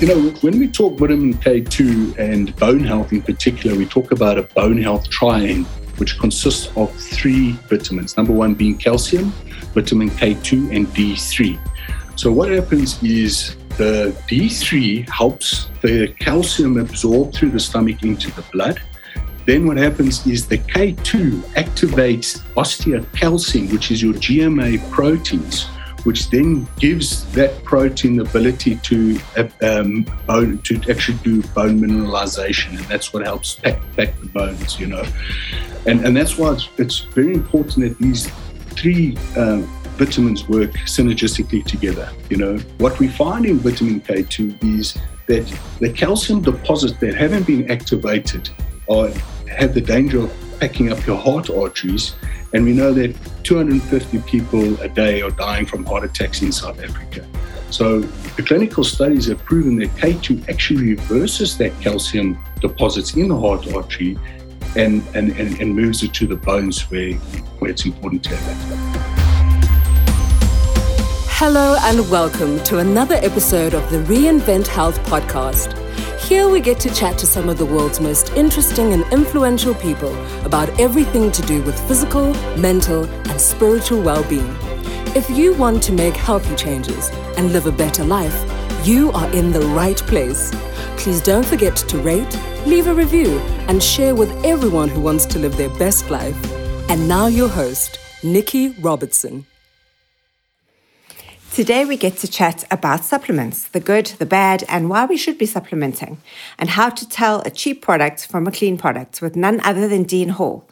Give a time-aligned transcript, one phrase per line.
[0.00, 4.38] You know, when we talk vitamin K2 and bone health in particular, we talk about
[4.38, 8.16] a bone health triangle, which consists of three vitamins.
[8.16, 9.30] Number one being calcium,
[9.74, 11.58] vitamin K2, and D3.
[12.18, 18.42] So, what happens is the D3 helps the calcium absorb through the stomach into the
[18.52, 18.80] blood.
[19.46, 25.66] Then what happens is the K2 activates osteocalcin, which is your GMA proteins,
[26.04, 31.80] which then gives that protein the ability to uh, um, bone, to actually do bone
[31.80, 35.04] mineralization, and that's what helps pack, pack the bones, you know.
[35.86, 38.28] And and that's why it's, it's very important that these
[38.70, 39.62] three uh,
[39.96, 42.10] vitamins work synergistically together.
[42.30, 44.96] You know, what we find in vitamin K2 is
[45.26, 45.46] that
[45.78, 48.50] the calcium deposits that haven't been activated
[48.86, 49.10] or
[49.48, 52.14] have the danger of packing up your heart arteries
[52.52, 53.14] and we know that
[53.44, 57.24] 250 people a day are dying from heart attacks in South Africa.
[57.70, 63.38] So the clinical studies have proven that K2 actually reverses that calcium deposits in the
[63.38, 64.18] heart artery
[64.76, 67.14] and, and, and, and moves it to the bones where,
[67.60, 69.00] where it's important to have that.
[71.28, 75.76] Hello and welcome to another episode of the Reinvent Health podcast.
[76.30, 80.14] Here we get to chat to some of the world's most interesting and influential people
[80.46, 84.56] about everything to do with physical, mental, and spiritual well being.
[85.16, 88.38] If you want to make healthy changes and live a better life,
[88.86, 90.52] you are in the right place.
[90.96, 95.40] Please don't forget to rate, leave a review, and share with everyone who wants to
[95.40, 96.38] live their best life.
[96.88, 99.49] And now, your host, Nikki Robertson.
[101.52, 105.36] Today, we get to chat about supplements the good, the bad, and why we should
[105.36, 106.22] be supplementing,
[106.60, 110.04] and how to tell a cheap product from a clean product with none other than
[110.04, 110.68] Dean Hall.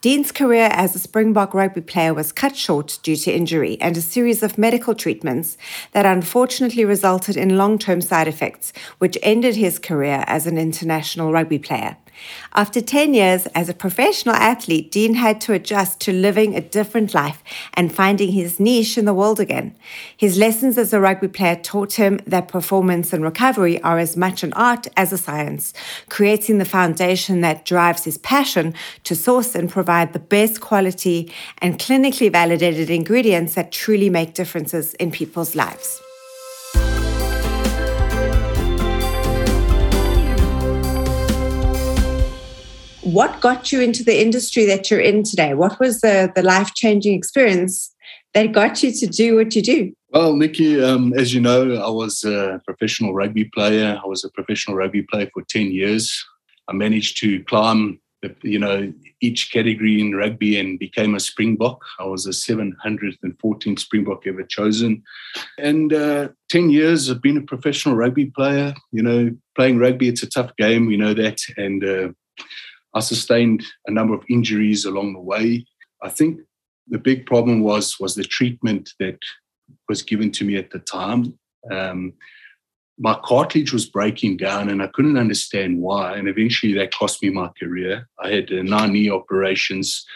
[0.00, 4.02] Dean's career as a Springbok rugby player was cut short due to injury and a
[4.02, 5.56] series of medical treatments
[5.92, 11.32] that unfortunately resulted in long term side effects, which ended his career as an international
[11.32, 11.96] rugby player.
[12.54, 17.14] After 10 years as a professional athlete, Dean had to adjust to living a different
[17.14, 17.42] life
[17.74, 19.76] and finding his niche in the world again.
[20.16, 24.42] His lessons as a rugby player taught him that performance and recovery are as much
[24.42, 25.72] an art as a science,
[26.08, 31.78] creating the foundation that drives his passion to source and provide the best quality and
[31.78, 36.00] clinically validated ingredients that truly make differences in people's lives.
[43.06, 45.54] What got you into the industry that you're in today?
[45.54, 47.94] What was the, the life changing experience
[48.34, 49.92] that got you to do what you do?
[50.10, 54.00] Well, Nikki, um, as you know, I was a professional rugby player.
[54.02, 56.24] I was a professional rugby player for 10 years.
[56.68, 58.00] I managed to climb,
[58.42, 61.80] you know, each category in rugby and became a Springbok.
[62.00, 65.04] I was the 714th Springbok ever chosen.
[65.58, 68.74] And uh, 10 years of being a professional rugby player.
[68.90, 71.38] You know, playing rugby, it's a tough game, we know that.
[71.56, 72.08] And uh,
[72.96, 75.66] I sustained a number of injuries along the way.
[76.02, 76.40] I think
[76.88, 79.18] the big problem was was the treatment that
[79.86, 81.38] was given to me at the time.
[81.70, 82.14] Um,
[82.98, 86.16] my cartilage was breaking down, and I couldn't understand why.
[86.16, 88.08] And eventually, that cost me my career.
[88.18, 90.06] I had uh, nine knee operations,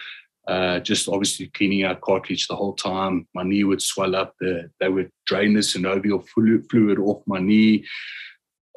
[0.49, 3.29] uh, just obviously cleaning out cartilage the whole time.
[3.35, 4.35] My knee would swell up.
[4.41, 7.85] The, they would drain the synovial fluid off my knee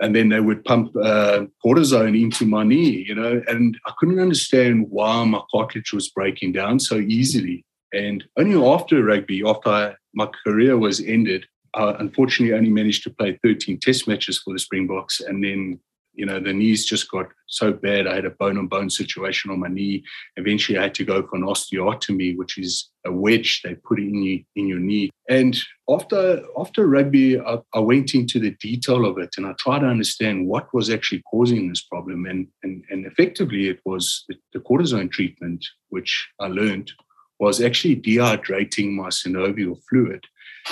[0.04, 4.20] and then they would pump uh, cortisone into my knee, you know, and I couldn't
[4.20, 7.64] understand why my cartilage was breaking down so easily.
[7.94, 13.12] And only after rugby, after I, my career was ended, I unfortunately only managed to
[13.12, 15.22] play 13 test matches for the Springboks.
[15.22, 15.80] And then
[16.14, 18.08] you know, the knees just got so bad.
[18.08, 20.04] I had a bone on bone situation on my knee.
[20.38, 24.22] Eventually, I had to go for an osteotomy, which is a wedge they put in
[24.22, 25.10] you in your knee.
[25.30, 25.58] And
[25.90, 29.88] after after rugby, I, I, went into the detail of it and I tried to
[29.88, 32.26] understand what was actually causing this problem.
[32.26, 36.92] And and, and effectively, it was the, the cortisone treatment, which I learned
[37.40, 40.24] was actually dehydrating my synovial fluid.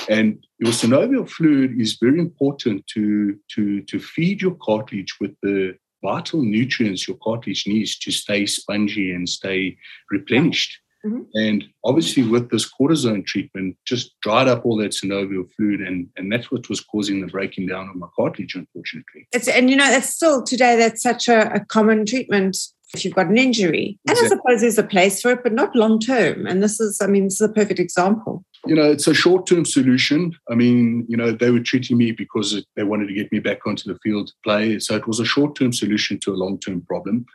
[0.09, 5.75] And your synovial fluid is very important to, to, to feed your cartilage with the
[6.01, 9.77] vital nutrients your cartilage needs to stay spongy and stay
[10.09, 10.79] replenished.
[11.05, 11.21] Mm-hmm.
[11.33, 16.31] And obviously, with this cortisone treatment, just dried up all that synovial fluid, and, and
[16.31, 19.27] that's what was causing the breaking down of my cartilage, unfortunately.
[19.31, 22.55] It's, and you know, that's still today, that's such a, a common treatment
[22.93, 23.97] if you've got an injury.
[24.07, 24.25] And exactly.
[24.25, 26.45] I suppose there's a place for it, but not long term.
[26.45, 28.43] And this is, I mean, this is a perfect example.
[28.65, 30.33] You know, it's a short term solution.
[30.49, 33.65] I mean, you know, they were treating me because they wanted to get me back
[33.65, 34.79] onto the field to play.
[34.79, 37.25] So it was a short term solution to a long term problem.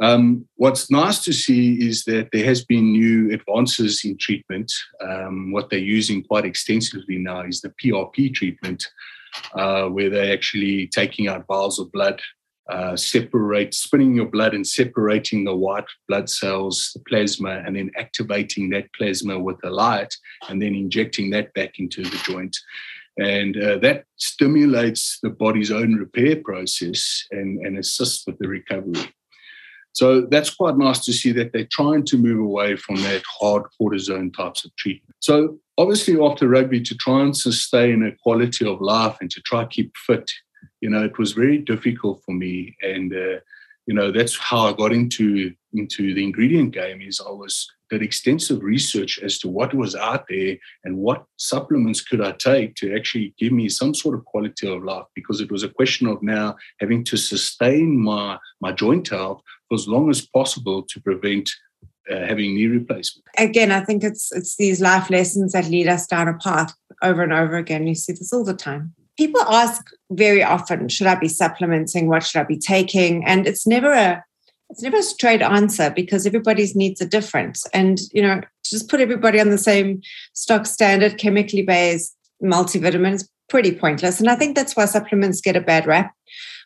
[0.00, 4.72] Um, what's nice to see is that there has been new advances in treatment.
[5.00, 8.84] Um, what they're using quite extensively now is the PRP treatment,
[9.54, 12.20] uh, where they're actually taking out vials of blood,
[12.68, 17.90] uh, separate, spinning your blood and separating the white blood cells, the plasma, and then
[17.98, 20.14] activating that plasma with a light,
[20.48, 22.56] and then injecting that back into the joint.
[23.18, 29.12] And uh, that stimulates the body's own repair process and, and assists with the recovery.
[29.94, 33.64] So that's quite nice to see that they're trying to move away from that hard
[33.78, 35.14] cortisone types of treatment.
[35.20, 39.66] So obviously after rugby to try and sustain a quality of life and to try
[39.66, 40.30] keep fit,
[40.80, 42.76] you know, it was very difficult for me.
[42.82, 43.40] And uh,
[43.86, 48.02] you know, that's how I got into into the ingredient game is I was did
[48.02, 52.96] extensive research as to what was out there and what supplements could I take to
[52.96, 56.22] actually give me some sort of quality of life because it was a question of
[56.22, 61.50] now having to sustain my my joint health for as long as possible to prevent
[62.10, 63.24] uh, having knee replacement.
[63.36, 67.22] Again, I think it's it's these life lessons that lead us down a path over
[67.22, 67.86] and over again.
[67.86, 68.94] You see this all the time.
[69.18, 72.08] People ask very often, should I be supplementing?
[72.08, 73.24] What should I be taking?
[73.24, 74.24] And it's never a
[74.72, 77.58] it's never a straight answer because everybody's needs are different.
[77.74, 80.00] And, you know, just put everybody on the same
[80.32, 84.18] stock standard, chemically based multivitamin is pretty pointless.
[84.18, 86.12] And I think that's why supplements get a bad rap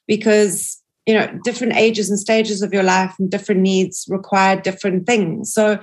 [0.06, 5.04] because, you know, different ages and stages of your life and different needs require different
[5.04, 5.52] things.
[5.52, 5.78] So,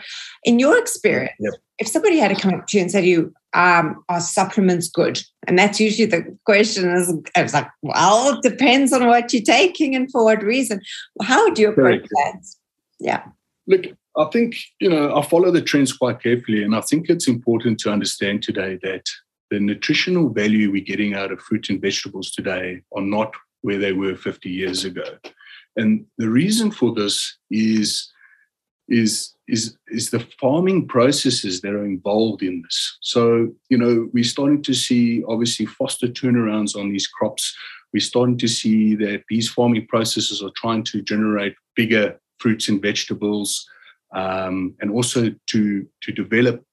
[0.45, 1.53] in your experience, yep.
[1.79, 4.89] If somebody had to come up to you and say to you, um, are supplements
[4.89, 5.19] good?
[5.47, 9.95] And that's usually the question is it's like, well, it depends on what you're taking
[9.95, 10.81] and for what reason.
[11.21, 12.45] How do you approach that?
[12.99, 13.23] Yeah.
[13.67, 13.85] Look,
[14.17, 16.63] I think, you know, I follow the trends quite carefully.
[16.63, 19.05] And I think it's important to understand today that
[19.49, 23.93] the nutritional value we're getting out of fruit and vegetables today are not where they
[23.93, 25.03] were 50 years ago.
[25.75, 28.11] And the reason for this is
[28.93, 32.97] is is is the farming processes that are involved in this.
[33.01, 37.55] So you know we're starting to see obviously faster turnarounds on these crops.
[37.93, 42.81] We're starting to see that these farming processes are trying to generate bigger fruits and
[42.81, 43.67] vegetables,
[44.15, 46.63] um, and also to to develop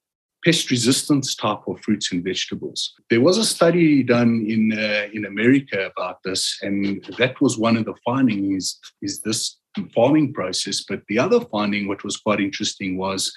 [0.43, 2.93] pest resistance type of fruits and vegetables.
[3.11, 7.77] There was a study done in uh, in America about this, and that was one
[7.77, 9.60] of the findings is this
[9.93, 10.83] farming process.
[10.87, 13.33] But the other finding, what was quite interesting, was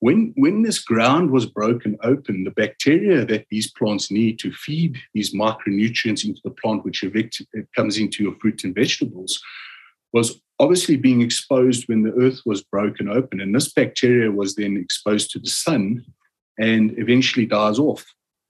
[0.00, 4.96] when when this ground was broken open, the bacteria that these plants need to feed
[5.14, 7.42] these micronutrients into the plant, which evict,
[7.74, 9.42] comes into your fruit and vegetables,
[10.12, 13.40] was obviously being exposed when the earth was broken open.
[13.40, 16.04] And this bacteria was then exposed to the sun
[16.58, 18.04] and eventually dies off.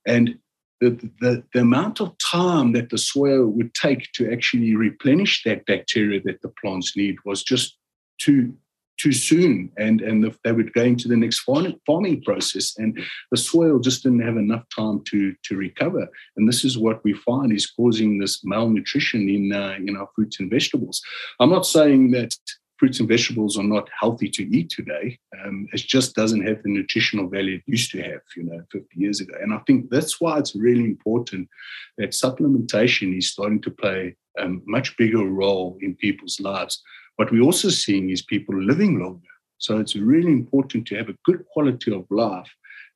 [0.07, 0.39] And
[0.81, 5.65] the, the, the amount of time that the soil would take to actually replenish that
[5.65, 7.77] bacteria that the plants need was just
[8.19, 8.53] too
[8.99, 9.71] too soon.
[9.77, 12.99] And and the, they would go into the next farming, process and
[13.31, 16.07] the soil just didn't have enough time to to recover.
[16.35, 20.39] And this is what we find is causing this malnutrition in uh, in our fruits
[20.39, 21.01] and vegetables.
[21.39, 22.35] I'm not saying that
[22.79, 25.19] fruits and vegetables are not healthy to eat today.
[25.43, 28.87] Um, it just doesn't have the nutritional value it used to have, you know, 50
[28.95, 29.33] years ago.
[29.41, 31.49] And I think that's why it's really important
[31.97, 36.81] that supplementation is starting to play a much bigger role in people's lives.
[37.17, 39.27] What we're also seeing is people living longer.
[39.57, 42.49] So it's really important to have a good quality of life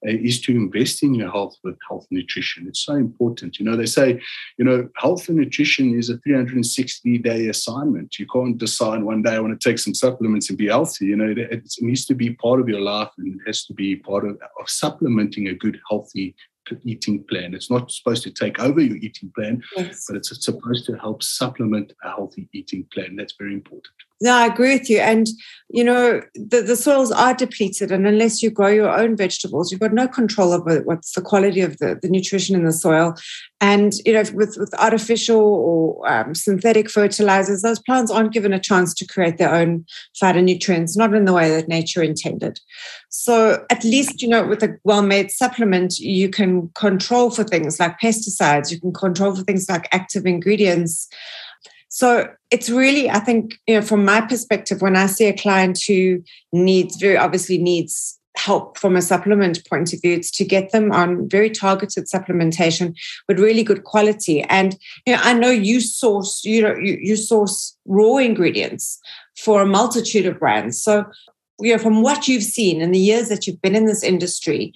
[0.05, 2.67] Uh, is to invest in your health with health and nutrition.
[2.67, 3.57] It's so important.
[3.57, 4.19] You know, they say,
[4.57, 8.19] you know, health and nutrition is a 360 day assignment.
[8.19, 11.06] You can't decide one day I want to take some supplements and be healthy.
[11.06, 13.73] You know, it, it needs to be part of your life and it has to
[13.73, 16.35] be part of, of supplementing a good, healthy
[16.83, 17.54] eating plan.
[17.54, 20.06] It's not supposed to take over your eating plan, yes.
[20.07, 23.16] but it's supposed to help supplement a healthy eating plan.
[23.16, 23.94] That's very important.
[24.23, 24.99] No, I agree with you.
[24.99, 25.27] And,
[25.68, 27.92] you know, the, the soils are depleted.
[27.92, 31.59] And unless you grow your own vegetables, you've got no control over what's the quality
[31.59, 33.15] of the, the nutrition in the soil.
[33.59, 38.61] And, you know, with, with artificial or um, synthetic fertilizers, those plants aren't given a
[38.61, 39.85] chance to create their own
[40.21, 42.61] phytonutrients, not in the way that nature intended.
[43.09, 47.99] So at least, you know, with a well-made supplement, you can control for things like
[47.99, 51.09] pesticides, you can control for things like active ingredients.
[51.95, 55.80] So it's really, I think, you know, from my perspective, when I see a client
[55.88, 60.71] who needs very obviously needs help from a supplement point of view, it's to get
[60.71, 62.95] them on very targeted supplementation
[63.28, 64.42] with really good quality.
[64.42, 69.00] And you know, I know you source, you know, you, you source raw ingredients
[69.38, 70.81] for a multitude of brands.
[70.81, 71.06] So,
[71.59, 74.73] you know, from what you've seen in the years that you've been in this industry,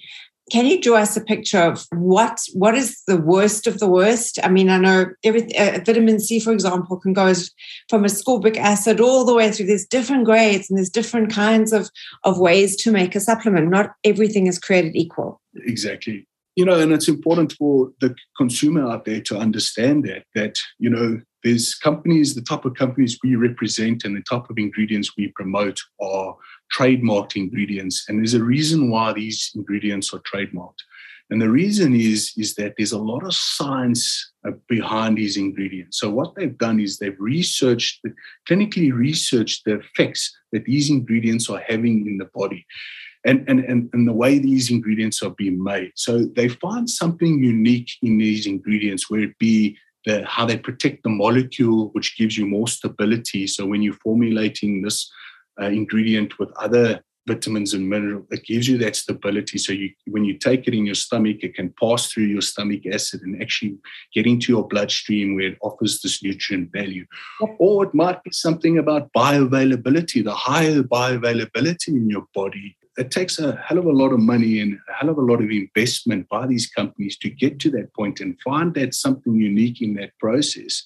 [0.50, 4.38] can you draw us a picture of what what is the worst of the worst?
[4.42, 7.50] I mean, I know every, uh, vitamin C, for example, can go as,
[7.88, 9.66] from ascorbic acid all the way through.
[9.66, 11.90] There's different grades and there's different kinds of
[12.24, 13.70] of ways to make a supplement.
[13.70, 15.40] Not everything is created equal.
[15.54, 16.26] Exactly.
[16.58, 20.90] You know, and it's important for the consumer out there to understand that that you
[20.90, 25.32] know there's companies, the type of companies we represent and the type of ingredients we
[25.36, 26.34] promote are
[26.76, 28.06] trademarked ingredients.
[28.08, 30.82] And there's a reason why these ingredients are trademarked.
[31.30, 36.00] And the reason is, is that there's a lot of science uh, behind these ingredients.
[36.00, 38.04] So what they've done is they've researched,
[38.50, 42.66] clinically researched the effects that these ingredients are having in the body.
[43.24, 45.92] And, and, and, and the way these ingredients are being made.
[45.96, 51.02] So they find something unique in these ingredients, where it be the, how they protect
[51.02, 53.46] the molecule, which gives you more stability.
[53.46, 55.10] So when you're formulating this
[55.60, 58.26] uh, ingredient with other vitamins and minerals.
[58.30, 59.58] It gives you that stability.
[59.58, 62.86] So you, when you take it in your stomach, it can pass through your stomach
[62.86, 63.76] acid and actually
[64.14, 67.04] get into your bloodstream where it offers this nutrient value.
[67.58, 72.76] Or it might be something about bioavailability, the higher bioavailability in your body.
[72.98, 75.40] It takes a hell of a lot of money and a hell of a lot
[75.40, 79.80] of investment by these companies to get to that point and find that something unique
[79.80, 80.82] in that process.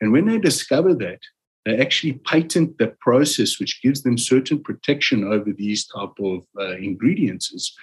[0.00, 1.18] And when they discover that,
[1.64, 6.76] they actually patent the process which gives them certain protection over these type of uh,
[6.76, 7.76] ingredients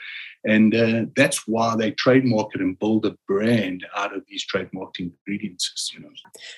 [0.46, 5.00] and uh, that's why they trademark it and build a brand out of these trademarked
[5.00, 6.10] ingredients you know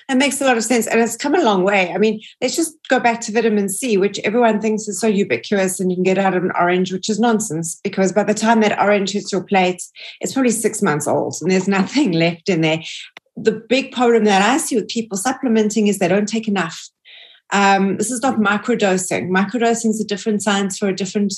[0.08, 2.56] it makes a lot of sense and it's come a long way i mean let's
[2.56, 6.04] just go back to vitamin c which everyone thinks is so ubiquitous and you can
[6.04, 9.32] get out of an orange which is nonsense because by the time that orange hits
[9.32, 9.82] your plate
[10.20, 12.82] it's probably six months old and there's nothing left in there
[13.36, 16.88] the big problem that I see with people supplementing is they don't take enough.
[17.52, 19.28] Um, this is not microdosing.
[19.28, 21.32] Microdosing is a different science for a different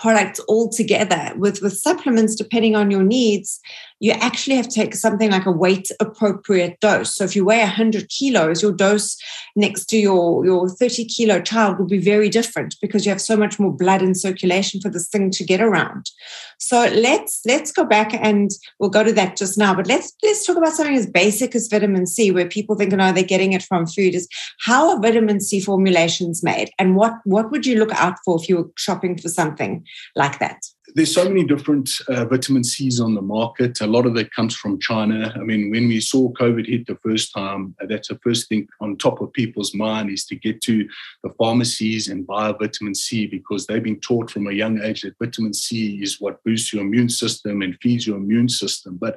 [0.00, 1.32] product altogether.
[1.36, 3.60] With with supplements, depending on your needs,
[4.00, 7.14] you actually have to take something like a weight appropriate dose.
[7.14, 9.18] So if you weigh 100 kilos, your dose
[9.54, 13.36] next to your, your 30 kilo child will be very different because you have so
[13.36, 16.10] much more blood in circulation for this thing to get around.
[16.58, 19.74] So let's let's go back and we'll go to that just now.
[19.74, 23.12] But let's let's talk about something as basic as vitamin C, where people think, no,
[23.12, 24.14] they're getting it from food.
[24.14, 24.28] Is
[24.60, 28.48] how are vitamin C formulations made, and what what would you look out for if
[28.48, 29.84] you were shopping for something
[30.16, 30.62] like that?
[30.94, 33.80] there's so many different uh, vitamin C's on the market.
[33.80, 35.32] A lot of that comes from China.
[35.34, 38.68] I mean, when we saw COVID hit the first time, uh, that's the first thing
[38.80, 40.88] on top of people's mind is to get to
[41.22, 45.18] the pharmacies and buy vitamin C because they've been taught from a young age that
[45.18, 48.96] vitamin C is what boosts your immune system and feeds your immune system.
[49.00, 49.16] But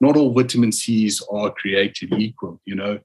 [0.00, 2.98] not all vitamin C's are created equal, you know.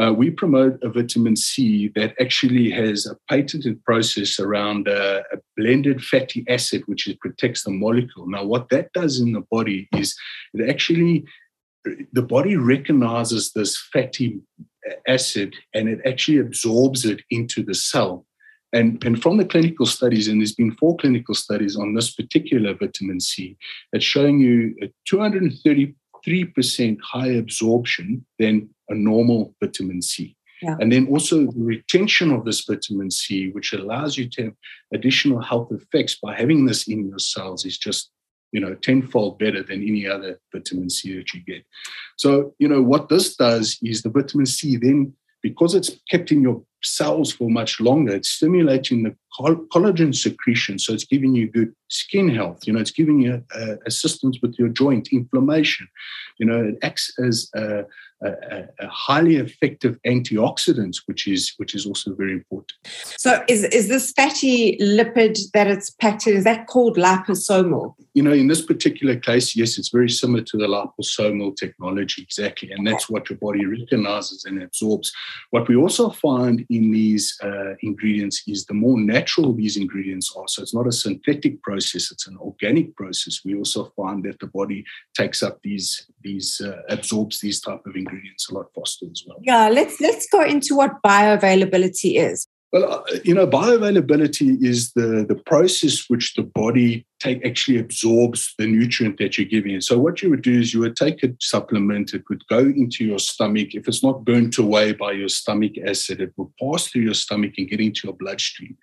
[0.00, 5.38] Uh, we promote a vitamin C that actually has a patented process around a, a,
[5.56, 8.26] blended fatty acid, which protects the molecule.
[8.26, 10.16] Now, what that does in the body is
[10.52, 11.24] it actually,
[12.12, 14.40] the body recognizes this fatty
[15.06, 18.26] acid and it actually absorbs it into the cell.
[18.72, 22.74] And, and from the clinical studies, and there's been four clinical studies on this particular
[22.74, 23.56] vitamin C,
[23.92, 30.36] that's showing you a 233% higher absorption than a normal vitamin C.
[30.62, 30.76] Yeah.
[30.80, 34.54] And then also the retention of this vitamin C, which allows you to have
[34.94, 38.10] additional health effects by having this in your cells, is just
[38.52, 41.64] you know tenfold better than any other vitamin C that you get.
[42.16, 46.40] So you know what this does is the vitamin C then because it's kept in
[46.40, 50.78] your cells for much longer, it's stimulating the collagen secretion.
[50.78, 52.66] So it's giving you good skin health.
[52.66, 55.86] You know, it's giving you uh, assistance with your joint inflammation.
[56.38, 57.84] You know, it acts as a,
[58.24, 62.72] a, a, highly effective antioxidant, which is which is also very important.
[63.18, 66.36] So, is is this fatty lipid that it's packed in?
[66.36, 67.94] Is that called liposomal?
[68.14, 72.70] You know, in this particular case, yes, it's very similar to the liposomal technology, exactly,
[72.70, 75.12] and that's what your body recognizes and absorbs.
[75.50, 80.48] What we also find in these uh, ingredients is the more natural these ingredients are.
[80.48, 83.40] So, it's not a synthetic process; it's an organic process.
[83.44, 87.94] We also find that the body takes up these these uh, absorbs these type of
[87.94, 89.38] ingredients a lot faster as well.
[89.42, 92.48] Yeah, let's let's go into what bioavailability is.
[92.74, 98.52] Well, uh, you know, bioavailability is the the process which the body take actually absorbs
[98.58, 99.80] the nutrient that you're giving.
[99.80, 103.04] So what you would do is you would take a supplement, it would go into
[103.04, 103.76] your stomach.
[103.76, 107.52] If it's not burnt away by your stomach acid, it will pass through your stomach
[107.58, 108.76] and get into your bloodstream.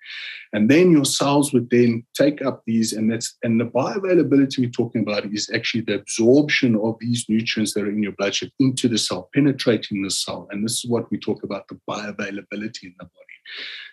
[0.54, 4.70] And then your cells would then take up these, and that's and the bioavailability we're
[4.70, 8.88] talking about is actually the absorption of these nutrients that are in your bloodstream into
[8.88, 10.48] the cell, penetrating the cell.
[10.50, 13.31] And this is what we talk about the bioavailability in the body.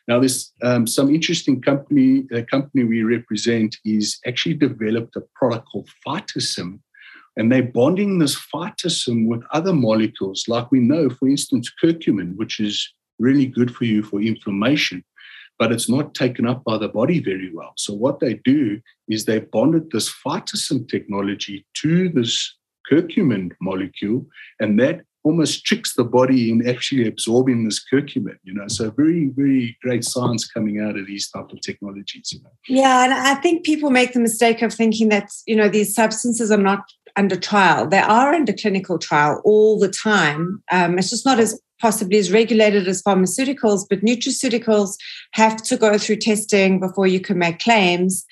[0.07, 2.25] Now, this um, some interesting company.
[2.31, 6.79] A company we represent is actually developed a product called Phytosome,
[7.37, 12.59] and they're bonding this phytosome with other molecules, like we know, for instance, curcumin, which
[12.59, 15.03] is really good for you for inflammation,
[15.59, 17.73] but it's not taken up by the body very well.
[17.77, 22.55] So what they do is they bonded this phytosome technology to this
[22.91, 24.25] curcumin molecule,
[24.59, 28.67] and that almost tricks the body in actually absorbing this curcumin you know?
[28.67, 32.51] So very very great science coming out of these type of technologies you know?
[32.67, 36.51] Yeah and i think people make the mistake of thinking that you know these substances
[36.51, 36.81] are not
[37.15, 37.87] under trial.
[37.87, 40.63] They are under clinical trial all the time.
[40.71, 44.95] Um, it's just not as possibly as regulated as pharmaceuticals but nutraceuticals
[45.31, 48.25] have to go through testing before you can make claims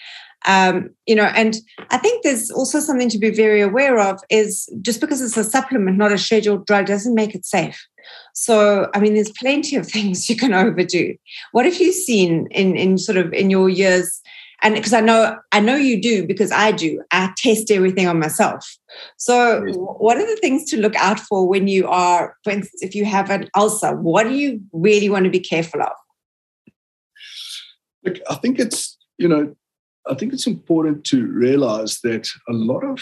[0.46, 1.58] um, you know, and
[1.90, 5.44] I think there's also something to be very aware of is just because it's a
[5.44, 7.86] supplement, not a scheduled drug, doesn't make it safe.
[8.34, 11.16] So, I mean, there's plenty of things you can overdo.
[11.52, 14.22] What have you seen in in sort of in your years?
[14.64, 17.04] And because I know I know you do because I do.
[17.12, 18.66] I test everything on myself.
[19.18, 22.96] So, what are the things to look out for when you are, for instance, if
[22.96, 23.96] you have an ulcer?
[23.96, 25.92] What do you really want to be careful of?
[28.04, 29.56] Look, I think it's you know
[30.10, 33.02] I think it's important to realize that a lot of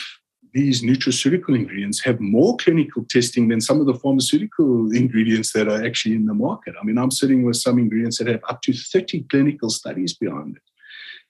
[0.56, 5.86] these nutraceutical ingredients have more clinical testing than some of the pharmaceutical ingredients that are
[5.86, 6.76] actually in the market.
[6.80, 10.56] I mean, I'm sitting with some ingredients that have up to 30 clinical studies behind
[10.56, 10.62] it,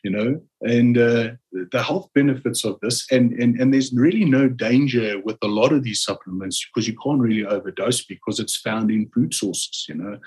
[0.04, 1.30] you know, and uh,
[1.72, 3.08] the health benefits of this.
[3.10, 6.96] And, and, and there's really no danger with a lot of these supplements because you
[7.04, 10.20] can't really overdose because it's found in food sources, you know.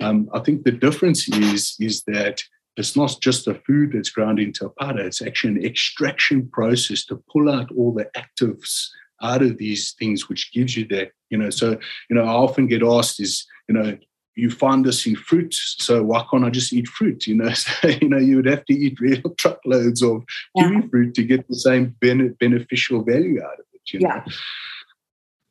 [0.00, 2.42] Um, I think the difference is, is that
[2.76, 7.04] it's not just the food that's ground into a powder, it's actually an extraction process
[7.06, 8.86] to pull out all the actives
[9.22, 11.50] out of these things, which gives you that, you know.
[11.50, 13.98] So, you know, I often get asked is, you know,
[14.36, 17.26] you find this in fruit, so why can't I just eat fruit?
[17.26, 20.22] You know, so, you know, you would have to eat real truckloads of
[20.54, 20.68] yeah.
[20.68, 23.92] kiwi fruit to get the same bene- beneficial value out of it.
[23.92, 24.08] You know?
[24.08, 24.24] Yeah.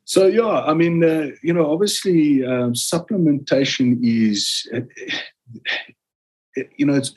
[0.04, 4.68] So yeah, I mean, uh, you know, obviously, um, supplementation is
[6.56, 7.14] it, you know, it's,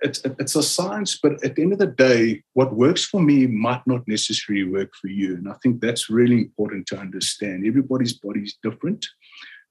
[0.00, 3.46] it's, it's a science, but at the end of the day, what works for me
[3.46, 5.34] might not necessarily work for you.
[5.36, 7.66] And I think that's really important to understand.
[7.66, 9.06] Everybody's body is different.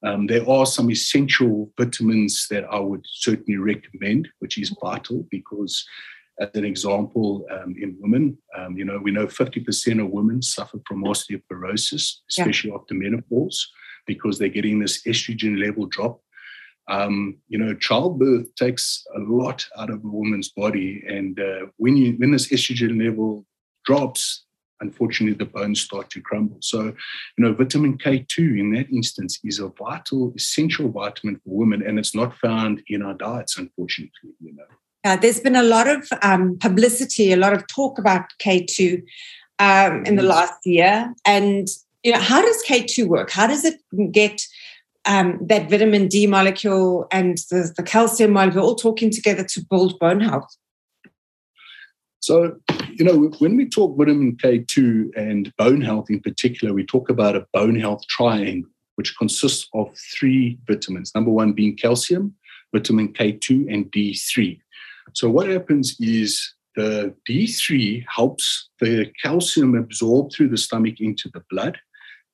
[0.03, 5.85] Um, there are some essential vitamins that I would certainly recommend, which is vital because,
[6.39, 10.79] as an example, um, in women, um, you know, we know 50% of women suffer
[10.85, 12.77] from osteoporosis, especially yeah.
[12.77, 13.71] after menopause,
[14.05, 16.19] because they're getting this estrogen level drop
[16.89, 21.95] um, you know, childbirth takes a lot out of a woman's body, and uh, when
[21.95, 23.45] you when this estrogen level
[23.85, 24.43] drops,
[24.81, 26.57] unfortunately, the bones start to crumble.
[26.59, 26.93] So, you
[27.39, 32.15] know, vitamin K2 in that instance is a vital, essential vitamin for women, and it's
[32.15, 34.31] not found in our diets, unfortunately.
[34.41, 34.63] You know.
[35.05, 39.03] Uh, there's been a lot of um, publicity, a lot of talk about K2
[39.59, 41.67] um, in the last year, and
[42.03, 43.31] you know, how does K2 work?
[43.31, 43.79] How does it
[44.11, 44.41] get
[45.05, 49.99] um, that vitamin D molecule and the, the calcium molecule all talking together to build
[49.99, 50.55] bone health.
[52.19, 52.55] So,
[52.93, 57.35] you know, when we talk vitamin K2 and bone health in particular, we talk about
[57.35, 61.11] a bone health triangle, which consists of three vitamins.
[61.13, 62.33] Number one being calcium,
[62.73, 64.57] vitamin K2, and D3.
[65.11, 71.43] So, what happens is the D3 helps the calcium absorb through the stomach into the
[71.49, 71.77] blood.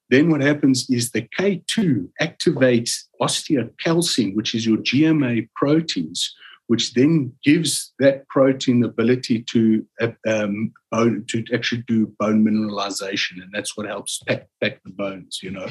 [0.09, 6.33] Then what happens is the K2 activates osteocalcin, which is your GMA proteins,
[6.67, 12.43] which then gives that protein the ability to uh, um, bone, to actually do bone
[12.45, 15.39] mineralization, and that's what helps pack back the bones.
[15.41, 15.67] You know,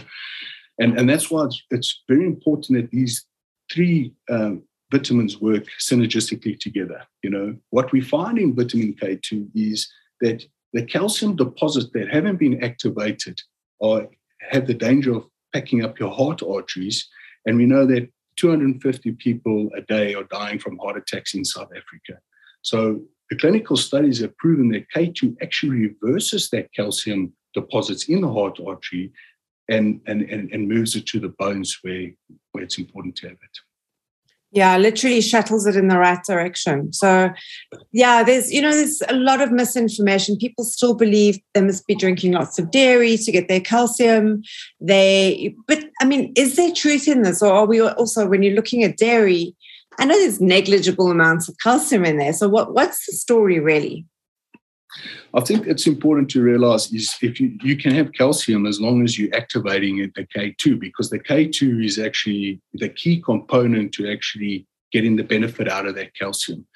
[0.79, 3.25] and and that's why it's, it's very important that these
[3.73, 7.03] three um, vitamins work synergistically together.
[7.23, 9.89] You know, what we find in vitamin K2 is
[10.21, 13.41] that the calcium deposits that haven't been activated
[13.81, 14.09] are
[14.51, 17.09] have the danger of packing up your heart arteries.
[17.47, 21.71] And we know that 250 people a day are dying from heart attacks in South
[21.71, 22.21] Africa.
[22.63, 28.33] So the clinical studies have proven that K2 actually reverses that calcium deposits in the
[28.33, 29.13] heart artery
[29.69, 32.11] and, and, and, and moves it to the bones where,
[32.53, 33.59] where it's important to have it
[34.51, 36.93] yeah literally shuttles it in the right direction.
[36.93, 37.31] So
[37.93, 40.37] yeah there's you know there's a lot of misinformation.
[40.37, 44.43] People still believe they must be drinking lots of dairy to get their calcium.
[44.81, 48.55] They but i mean is there truth in this or are we also when you're
[48.55, 49.55] looking at dairy
[49.99, 52.33] i know there's negligible amounts of calcium in there.
[52.33, 54.07] So what what's the story really
[55.35, 59.05] I think it's important to realize is if you, you can have calcium as long
[59.05, 64.11] as you're activating it, the K2, because the K2 is actually the key component to
[64.11, 66.67] actually getting the benefit out of that calcium.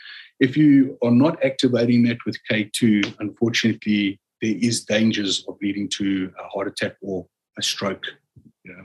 [0.41, 6.33] If you are not activating that with K2, unfortunately, there is dangers of leading to
[6.39, 7.27] a heart attack or
[7.59, 8.05] a stroke.
[8.65, 8.83] Yeah.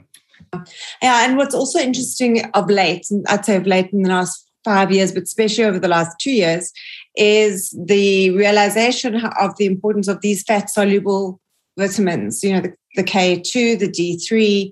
[1.02, 4.92] Yeah, and what's also interesting of late, I'd say of late in the last five
[4.92, 6.72] years, but especially over the last two years,
[7.16, 11.40] is the realization of the importance of these fat soluble
[11.78, 14.70] vitamins, you know, the, the K2, the D3.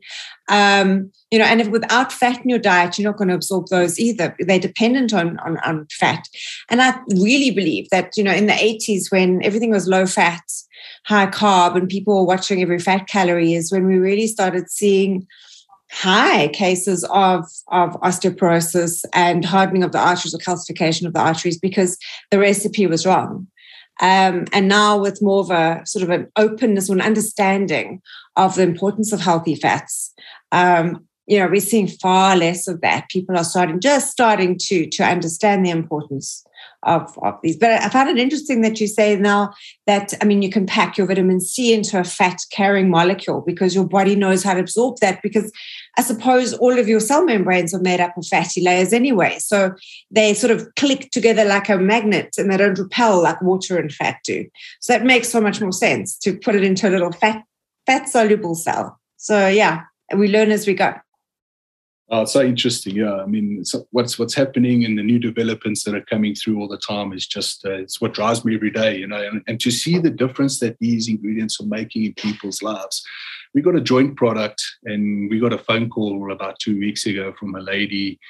[0.49, 3.69] Um, you know, and if without fat in your diet, you're not going to absorb
[3.69, 4.37] those either.
[4.39, 6.29] They're dependent on, on, on fat.
[6.69, 10.45] And I really believe that, you know, in the 80s when everything was low fat,
[11.07, 15.27] high carb, and people were watching every fat calorie is when we really started seeing
[15.91, 21.59] high cases of, of osteoporosis and hardening of the arteries or calcification of the arteries
[21.59, 21.99] because
[22.31, 23.47] the recipe was wrong.
[24.01, 28.03] Um, and now with more of a sort of an openness or an understanding
[28.37, 30.13] of the importance of healthy fats,
[30.53, 33.09] um, you know, we're seeing far less of that.
[33.09, 36.45] People are starting, just starting to to understand the importance
[36.83, 37.57] of, of these.
[37.57, 39.53] But I found it interesting that you say now
[39.87, 43.75] that, I mean, you can pack your vitamin C into a fat carrying molecule because
[43.75, 45.23] your body knows how to absorb that.
[45.23, 45.53] Because
[45.99, 49.39] I suppose all of your cell membranes are made up of fatty layers anyway.
[49.39, 49.75] So
[50.11, 53.93] they sort of click together like a magnet and they don't repel like water and
[53.93, 54.45] fat do.
[54.81, 57.43] So that makes so much more sense to put it into a little fat,
[57.87, 59.01] fat soluble cell.
[59.17, 59.83] So yeah,
[60.15, 60.95] we learn as we go.
[62.09, 62.95] Oh, it's so interesting.
[62.95, 66.69] Yeah, I mean, what's what's happening and the new developments that are coming through all
[66.69, 68.97] the time is just uh, it's what drives me every day.
[68.97, 72.63] You know, and, and to see the difference that these ingredients are making in people's
[72.63, 73.05] lives.
[73.55, 77.33] We got a joint product, and we got a phone call about two weeks ago
[77.39, 78.21] from a lady.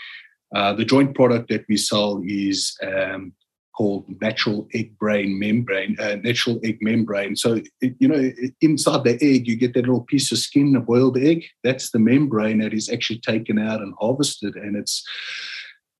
[0.55, 3.35] Uh, the joint product that we sell is um,
[3.77, 7.37] called natural egg brain membrane, uh, natural egg membrane.
[7.37, 11.19] So, you know, inside the egg, you get that little piece of skin, a boiled
[11.19, 11.45] egg.
[11.63, 15.05] That's the membrane that is actually taken out and harvested, and it's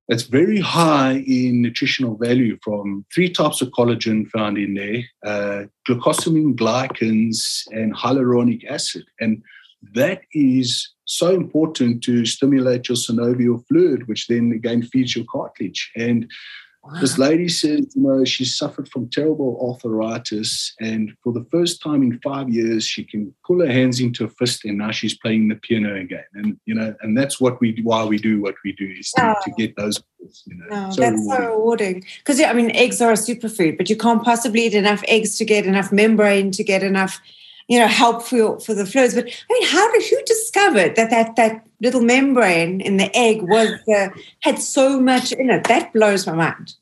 [0.09, 5.65] it's very high in nutritional value from three types of collagen found in there, uh,
[5.87, 9.03] glucosamine glycans, and hyaluronic acid.
[9.19, 9.43] And
[9.93, 15.91] that is so important to stimulate your synovial fluid, which then again feeds your cartilage.
[15.95, 16.29] And
[17.01, 22.01] this lady says, you know, she suffered from terrible arthritis, and for the first time
[22.03, 25.47] in five years, she can pull her hands into a fist, and now she's playing
[25.47, 26.25] the piano again.
[26.33, 29.35] And you know, and that's what we why we do what we do is to,
[29.43, 30.01] to get those.
[30.45, 31.45] You know, no, so that's rewarding.
[31.45, 32.03] so rewarding.
[32.19, 35.37] Because yeah, I mean, eggs are a superfood, but you can't possibly eat enough eggs
[35.37, 37.21] to get enough membrane to get enough
[37.67, 39.13] you know, help for for the flows.
[39.13, 43.41] But I mean, how did who discovered that that that little membrane in the egg
[43.41, 44.09] was uh,
[44.41, 45.65] had so much in it?
[45.65, 46.75] That blows my mind.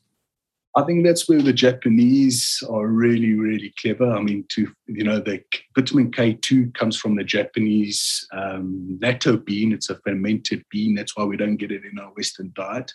[0.78, 4.12] I think that's where the Japanese are really, really clever.
[4.12, 5.42] I mean, to you know, the
[5.74, 9.72] vitamin K two comes from the Japanese um, natto bean.
[9.72, 10.94] It's a fermented bean.
[10.94, 12.92] That's why we don't get it in our Western diet.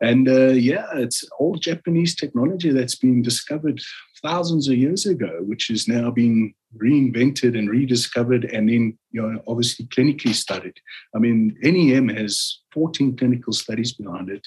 [0.00, 3.80] And uh, yeah, it's all Japanese technology that's been discovered
[4.22, 9.42] thousands of years ago, which is now being reinvented and rediscovered and then you know
[9.46, 10.74] obviously clinically studied.
[11.14, 14.46] I mean, NEM has 14 clinical studies behind it,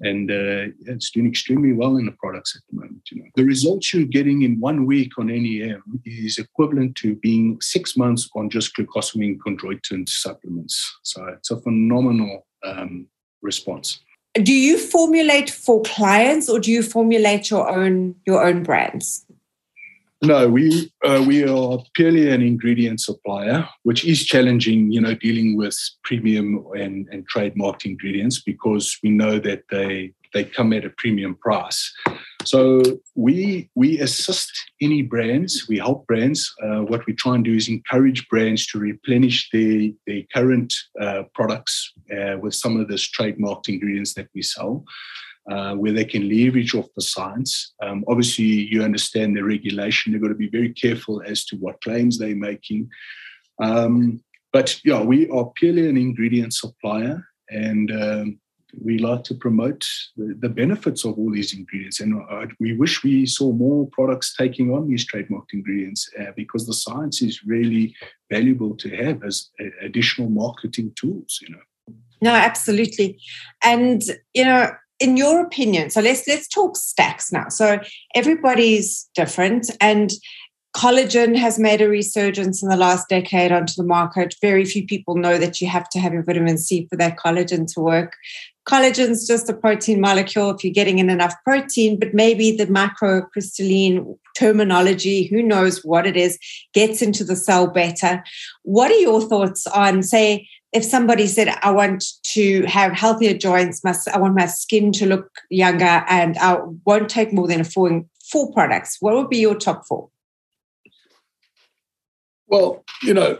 [0.00, 3.02] and uh, it's doing extremely well in the products at the moment.
[3.10, 7.58] You know, the results you're getting in one week on NEM is equivalent to being
[7.60, 10.98] six months on just glucosamine chondroitin supplements.
[11.02, 13.06] So it's a phenomenal um,
[13.40, 14.00] response
[14.34, 19.26] do you formulate for clients or do you formulate your own your own brands?
[20.22, 25.56] No we uh, we are purely an ingredient supplier which is challenging you know dealing
[25.56, 30.90] with premium and, and trademarked ingredients because we know that they they come at a
[30.96, 31.92] premium price
[32.44, 32.82] so
[33.14, 35.66] we we assist any brands.
[35.68, 36.52] We help brands.
[36.62, 41.24] Uh, what we try and do is encourage brands to replenish their their current uh,
[41.34, 44.84] products uh, with some of those trademarked ingredients that we sell.
[45.50, 47.74] Uh, where they can leverage off the science.
[47.82, 50.12] Um, obviously, you understand the regulation.
[50.12, 52.88] They've got to be very careful as to what claims they're making.
[53.60, 58.38] Um, but yeah, we are purely an ingredient supplier, and um,
[58.80, 62.00] we like to promote the, the, benefits of all these ingredients.
[62.00, 66.66] And uh, we wish we saw more products taking on these trademarked ingredients uh, because
[66.66, 67.94] the science is really
[68.30, 69.50] valuable to have as
[69.82, 71.94] additional marketing tools, you know.
[72.22, 73.20] No, absolutely.
[73.62, 77.48] And, you know, in your opinion, so let's let's talk stacks now.
[77.48, 77.80] So
[78.14, 80.12] everybody's different and
[80.74, 84.34] collagen has made a resurgence in the last decade onto the market.
[84.40, 87.72] Very few people know that you have to have your vitamin C for that collagen
[87.74, 88.16] to work
[88.68, 94.16] collagen's just a protein molecule if you're getting in enough protein, but maybe the microcrystalline
[94.36, 96.38] terminology, who knows what it is,
[96.72, 98.22] gets into the cell better.
[98.62, 103.84] What are your thoughts on, say, if somebody said, I want to have healthier joints,
[103.84, 108.04] my, I want my skin to look younger, and I won't take more than four,
[108.30, 110.08] four products, what would be your top four?
[112.52, 113.38] Well, you know,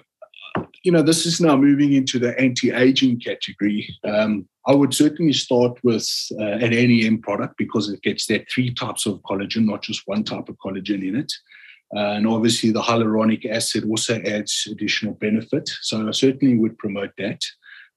[0.84, 3.86] you know, this is now moving into the anti-aging category.
[4.04, 6.08] Um, I would certainly start with
[6.40, 10.24] uh, an NEM product because it gets that three types of collagen, not just one
[10.24, 11.30] type of collagen in it.
[11.94, 15.68] Uh, and obviously, the hyaluronic acid also adds additional benefit.
[15.82, 17.42] So I certainly would promote that.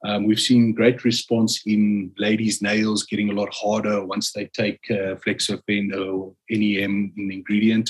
[0.03, 4.81] Um, we've seen great response in ladies' nails getting a lot harder once they take
[4.91, 7.89] uh, Flexofend or NEM in ingredient.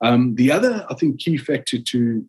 [0.00, 2.24] Um, the other, I think, key factor to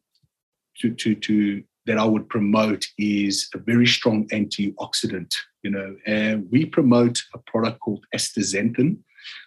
[0.80, 5.34] to to to that I would promote is a very strong antioxidant.
[5.64, 8.98] You know, and we promote a product called astaxanthin,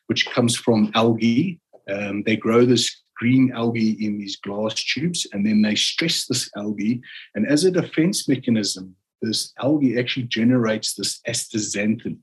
[0.06, 1.60] which comes from algae.
[1.90, 6.50] Um, they grow this green algae in these glass tubes, and then they stress this
[6.56, 7.00] algae.
[7.34, 12.18] And as a defense mechanism, this algae actually generates this astaxanthin.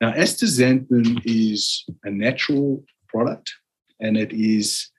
[0.00, 3.52] Now, astaxanthin is a natural product,
[4.00, 4.90] and it is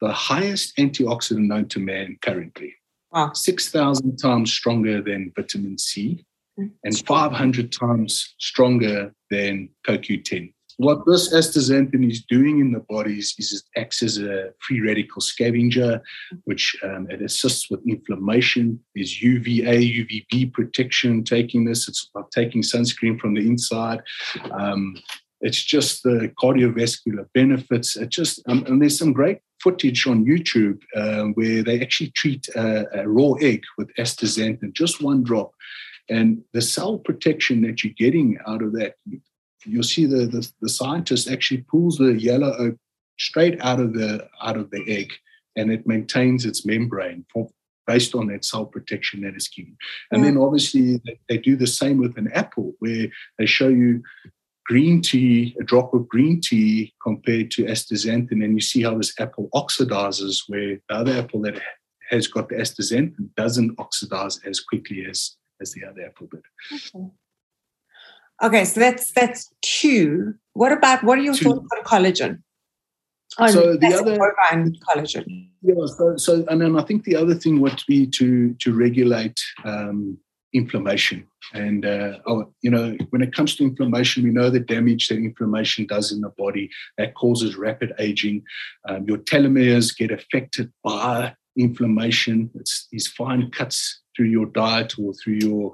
[0.00, 2.74] the highest antioxidant known to man currently.
[3.12, 3.32] Wow.
[3.32, 6.24] 6,000 times stronger than vitamin C
[6.56, 6.66] hmm.
[6.84, 10.52] and 500 times stronger than CoQ10.
[10.76, 14.80] What this astaxanthin is doing in the body is, is it acts as a free
[14.80, 16.00] radical scavenger,
[16.44, 18.80] which um, it assists with inflammation.
[18.94, 21.86] There's UVA, UVB protection taking this.
[21.86, 24.00] It's like taking sunscreen from the inside.
[24.52, 24.96] Um,
[25.42, 27.98] it's just the cardiovascular benefits.
[27.98, 32.48] It just um, and there's some great footage on YouTube uh, where they actually treat
[32.56, 35.52] a, a, raw egg with astaxanthin, just one drop,
[36.08, 38.94] and the cell protection that you're getting out of that.
[39.66, 42.76] You'll see the, the, the scientist actually pulls the yellow oak
[43.18, 45.12] straight out of the out of the egg,
[45.56, 47.50] and it maintains its membrane for,
[47.86, 49.76] based on that cell protection that is given.
[50.10, 54.02] And then obviously they, they do the same with an apple, where they show you
[54.66, 59.14] green tea, a drop of green tea compared to astaxanthin, and you see how this
[59.18, 61.60] apple oxidizes, where the other apple that
[62.10, 66.42] has got the astaxanthin doesn't oxidize as quickly as as the other apple did.
[66.72, 67.10] Okay.
[68.42, 70.34] Okay, so that's that's two.
[70.54, 71.44] What about what are your two.
[71.44, 72.42] thoughts on collagen?
[73.38, 74.18] On so the other
[74.88, 75.48] collagen.
[75.62, 79.38] Yeah, so, so and then I think the other thing would be to to regulate
[79.64, 80.18] um,
[80.52, 81.26] inflammation.
[81.54, 85.16] And, uh, oh, you know, when it comes to inflammation, we know the damage that
[85.16, 88.42] inflammation does in the body that causes rapid aging.
[88.88, 92.50] Um, your telomeres get affected by inflammation.
[92.54, 95.72] It's these fine cuts through your diet or through your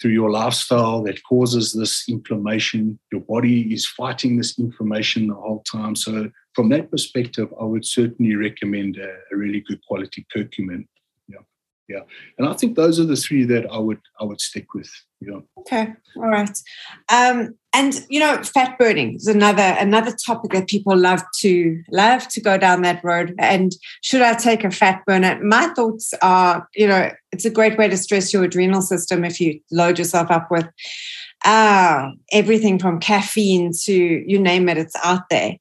[0.00, 2.98] through your lifestyle that causes this inflammation.
[3.12, 5.94] Your body is fighting this inflammation the whole time.
[5.94, 10.86] So, from that perspective, I would certainly recommend a, a really good quality curcumin
[11.90, 12.00] yeah.
[12.38, 15.40] And i think those are the three that i would i would stick with yeah
[15.58, 15.92] okay.
[16.16, 16.58] All right.
[17.12, 22.26] Um and you know fat burning is another another topic that people love to love
[22.28, 23.34] to go down that road.
[23.38, 23.72] And
[24.02, 25.38] should i take a fat burner?
[25.42, 29.40] My thoughts are you know it's a great way to stress your adrenal system if
[29.40, 30.66] you load yourself up with
[31.44, 35.56] uh, everything from caffeine to you name it it's out there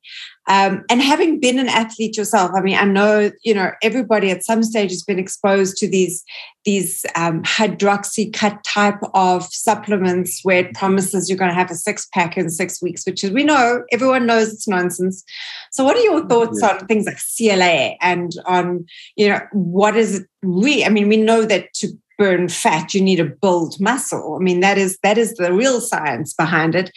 [0.50, 4.44] um, and having been an athlete yourself, I mean, I know you know everybody at
[4.44, 6.26] some stage has been exposed to these
[6.66, 12.08] these um, Hydroxycut type of supplements where it promises you're going to have a six
[12.14, 15.24] pack in six weeks, which is we know everyone knows it's nonsense.
[15.72, 16.70] So, what are your thoughts yeah.
[16.70, 18.86] on things like CLA and on
[19.16, 20.28] you know what is it?
[20.42, 24.38] We, I mean, we know that to burn fat you need to build muscle.
[24.40, 26.92] I mean, that is that is the real science behind it.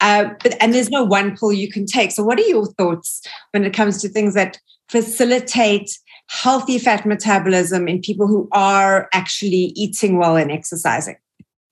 [0.00, 2.12] Uh, but, and there's no one pull you can take.
[2.12, 7.88] So, what are your thoughts when it comes to things that facilitate healthy fat metabolism
[7.88, 11.16] in people who are actually eating well and exercising?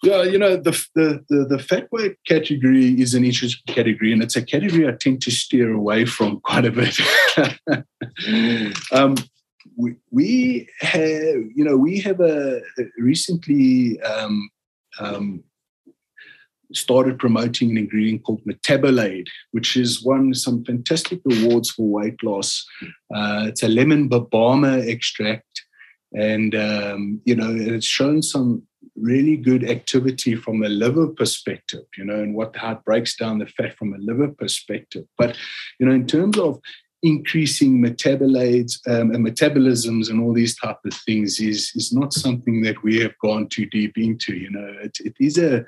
[0.02, 4.20] Yeah, you know, the, the, the, the fat weight category is an interesting category, and
[4.20, 6.98] it's a category I tend to steer away from quite a bit.
[8.92, 9.14] um,
[9.76, 11.02] we, we have,
[11.54, 12.60] you know, we have a
[12.98, 14.50] recently um,
[14.98, 15.44] um,
[16.74, 22.64] started promoting an ingredient called Metabolaid, which has won some fantastic awards for weight loss.
[23.14, 25.62] Uh, it's a lemon verbena extract,
[26.12, 28.62] and um, you know it's shown some
[28.96, 31.84] really good activity from a liver perspective.
[31.96, 35.04] You know, and what how it breaks down the fat from a liver perspective.
[35.18, 35.36] But
[35.78, 36.60] you know, in terms of
[37.02, 42.62] increasing metabolites um, and metabolisms and all these type of things is is not something
[42.62, 44.34] that we have gone too deep into.
[44.34, 45.64] You know, it, it is a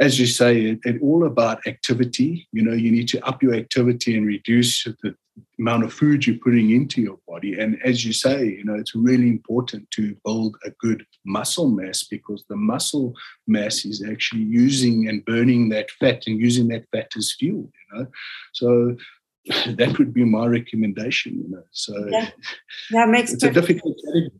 [0.00, 2.48] as you say, it, it, all about activity.
[2.52, 5.14] You know, you need to up your activity and reduce the
[5.58, 7.58] amount of food you're putting into your body.
[7.58, 12.02] And as you say, you know, it's really important to build a good muscle mass
[12.02, 13.14] because the muscle
[13.46, 17.70] mass is actually using and burning that fat and using that fat as fuel.
[17.92, 18.06] You know,
[18.52, 18.96] so
[19.74, 21.34] that would be my recommendation.
[21.34, 22.30] You know, so yeah,
[22.90, 24.30] that makes it's a difficult category.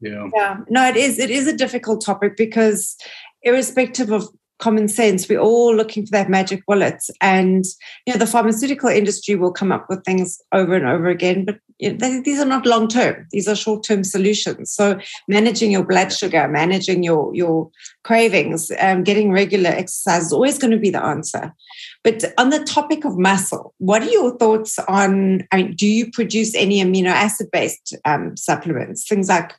[0.00, 0.28] Yeah.
[0.32, 0.60] Yeah.
[0.68, 1.18] No, it is.
[1.18, 2.96] It is a difficult topic because
[3.42, 5.28] irrespective of common sense.
[5.28, 7.02] We're all looking for that magic bullet.
[7.20, 7.64] And,
[8.06, 11.58] you know, the pharmaceutical industry will come up with things over and over again, but
[11.78, 13.26] you know, they, these are not long term.
[13.30, 14.72] These are short term solutions.
[14.72, 17.70] So managing your blood sugar, managing your, your
[18.02, 21.54] cravings, um, getting regular exercise is always going to be the answer.
[22.02, 26.10] But on the topic of muscle, what are your thoughts on, I mean, do you
[26.10, 29.06] produce any amino acid based um, supplements?
[29.06, 29.52] Things like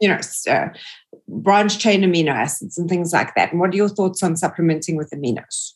[0.00, 0.68] you know, uh,
[1.28, 3.52] branch chain amino acids and things like that.
[3.52, 5.74] And what are your thoughts on supplementing with aminos?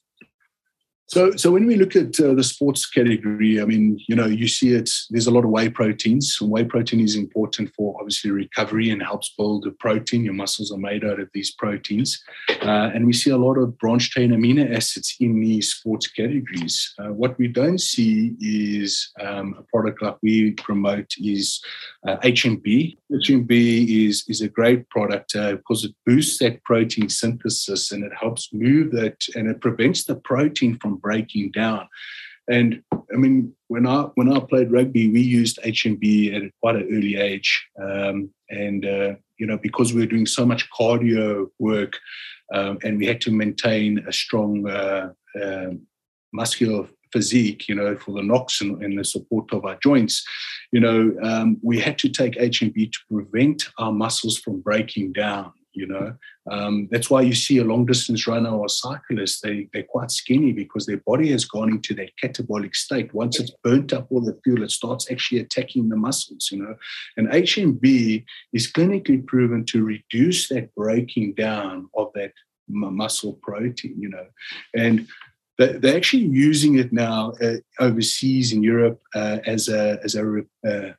[1.12, 4.48] So, so when we look at uh, the sports category, I mean, you know, you
[4.48, 4.88] see it.
[5.11, 6.40] There's a lot of whey proteins.
[6.40, 10.25] Whey protein is important for obviously recovery and helps build the protein.
[10.25, 12.18] Your muscles are made out of these proteins,
[12.62, 16.94] uh, and we see a lot of branched chain amino acids in these sports categories.
[16.98, 21.61] Uh, what we don't see is um, a product like we promote is
[22.07, 22.96] HMB.
[22.96, 28.03] Uh, HMB is is a great product uh, because it boosts that protein synthesis and
[28.03, 31.88] it helps move that and it prevents the protein from breaking down.
[32.49, 36.88] And I mean, when I when I played rugby, we used HMB at quite an
[36.91, 41.99] early age, um, and uh, you know because we were doing so much cardio work,
[42.53, 45.71] um, and we had to maintain a strong uh, uh,
[46.33, 50.25] muscular physique, you know, for the knocks and, and the support of our joints,
[50.73, 55.53] you know, um, we had to take HMB to prevent our muscles from breaking down
[55.74, 56.14] you know?
[56.50, 60.52] Um, that's why you see a long distance runner or cyclist they, they're quite skinny
[60.52, 63.12] because their body has gone into that catabolic state.
[63.14, 66.74] Once it's burnt up all the fuel it starts actually attacking the muscles you know?
[67.16, 72.32] And hmb is clinically proven to reduce that breaking down of that
[72.68, 74.26] muscle protein you know?
[74.74, 75.06] And
[75.58, 80.92] they're actually using it now uh, overseas in Europe uh, as a as a uh,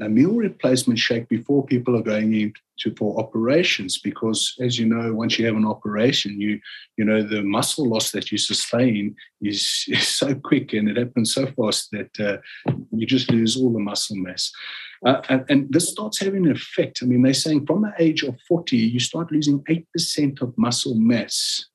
[0.00, 5.12] a meal replacement shake before people are going into for operations because as you know
[5.12, 6.60] once you have an operation you
[6.96, 11.34] you know the muscle loss that you sustain is, is so quick and it happens
[11.34, 14.50] so fast that uh, you just lose all the muscle mass.
[15.04, 17.00] Uh, and, and, this starts having an effect.
[17.02, 20.94] I mean they're saying from the age of 40 you start losing 8% of muscle
[20.94, 21.66] mass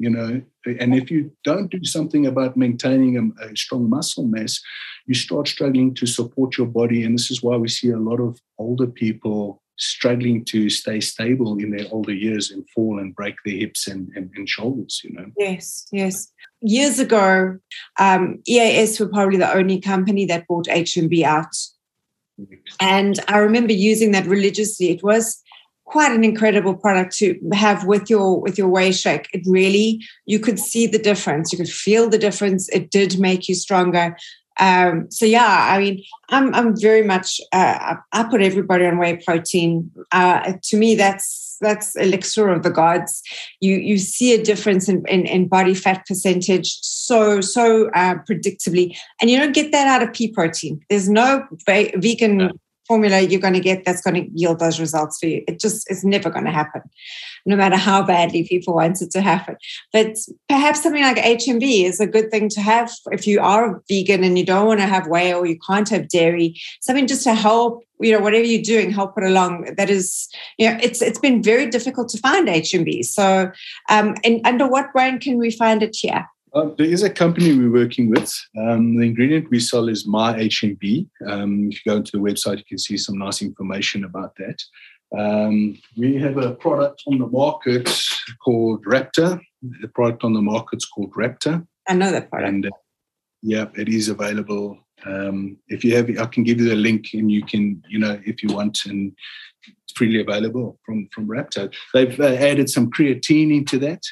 [0.00, 0.42] you know.
[0.80, 4.60] And if you don't do something about maintaining a, a, strong muscle mass
[5.06, 7.04] you start struggling to support your body.
[7.04, 11.58] And this is why we see a lot of older people struggling to stay stable
[11.58, 15.12] in their older years and fall and break their hips and, and, and shoulders you
[15.12, 15.26] know?
[15.36, 16.32] Yes yes.
[16.60, 17.58] Years ago
[17.98, 21.54] um, eas were probably the only company that bought hmb out.
[22.80, 24.90] And i remember using that religiously.
[24.90, 25.40] It was
[25.84, 29.28] quite an incredible product to have with your with your whey shake.
[29.32, 31.52] It really you could see the difference.
[31.52, 32.68] You could feel the difference.
[32.70, 34.16] It did make you stronger
[34.60, 39.16] um, so yeah i mean i'm i'm very much uh, i put everybody on whey
[39.16, 39.90] protein.
[40.12, 43.22] Uh, to me that's that's elixir of the gods.
[43.60, 48.96] You you see a difference in, in, in body fat percentage so so uh, predictably.
[49.20, 50.80] And you don't get that out of pea protein.
[50.88, 52.52] There's no vegan
[52.86, 55.42] formula you're going to get that's going to yield those results for you.
[55.48, 56.82] It just is never going to happen,
[57.46, 59.56] no matter how badly people want it to happen.
[59.92, 60.16] But
[60.48, 64.38] perhaps something like HMB is a good thing to have if you are vegan and
[64.38, 66.60] you don't want to have whey or you can't have dairy.
[66.80, 69.74] Something just to help, you know, whatever you're doing, help it along.
[69.76, 73.04] That is, you know, it's it's been very difficult to find HMB.
[73.04, 73.50] So,
[73.88, 76.26] um, and under what brand can we find it here?
[76.54, 78.32] Uh, there is a company we're working with.
[78.56, 81.08] Um, the ingredient we sell is My HMB.
[81.26, 84.62] Um, if you go to the website, you can see some nice information about that.
[85.18, 87.90] Um, we have a product on the market
[88.44, 89.40] called Raptor.
[89.62, 91.66] The product on the market is called Raptor.
[91.88, 92.48] I know that product.
[92.48, 92.70] And, uh,
[93.42, 94.78] yeah, it is available.
[95.04, 98.20] Um, if you have, I can give you the link, and you can, you know,
[98.24, 99.12] if you want, and
[99.66, 101.74] it's freely available from from Raptor.
[101.92, 104.02] They've uh, added some creatine into that.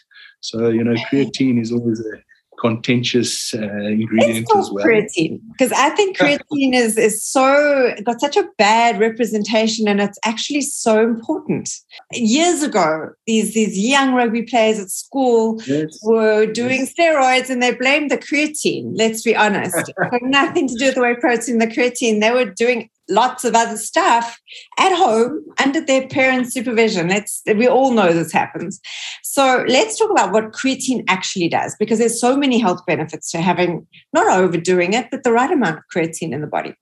[0.41, 2.19] So, you know, creatine is always a
[2.63, 4.87] contentious uh, ingredient as well.
[4.87, 10.19] Creatine, because I think creatine is is so got such a bad representation, and it's
[10.25, 11.69] actually so important.
[12.13, 15.99] Years ago, these these young rugby players at school yes.
[16.05, 16.95] were doing yes.
[16.95, 18.93] steroids, and they blamed the creatine.
[18.95, 21.59] Let's be honest, it had nothing to do with the whey protein.
[21.59, 24.41] The creatine they were doing lots of other stuff
[24.79, 27.09] at home under their parents' supervision.
[27.09, 28.81] Let's we all know this happens.
[29.23, 33.41] So let's talk about what creatine actually does, because there's so many health benefits to
[33.41, 36.75] having not overdoing it, but the right amount of creatine in the body.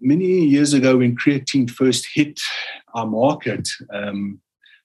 [0.00, 2.40] Many years ago, when creatine first hit
[2.94, 4.40] our market, um,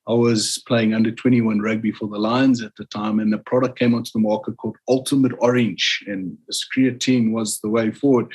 [0.07, 3.77] I was playing under 21 rugby for the Lions at the time, and the product
[3.77, 8.31] came onto the market called Ultimate Orange, and this creatine was the way forward.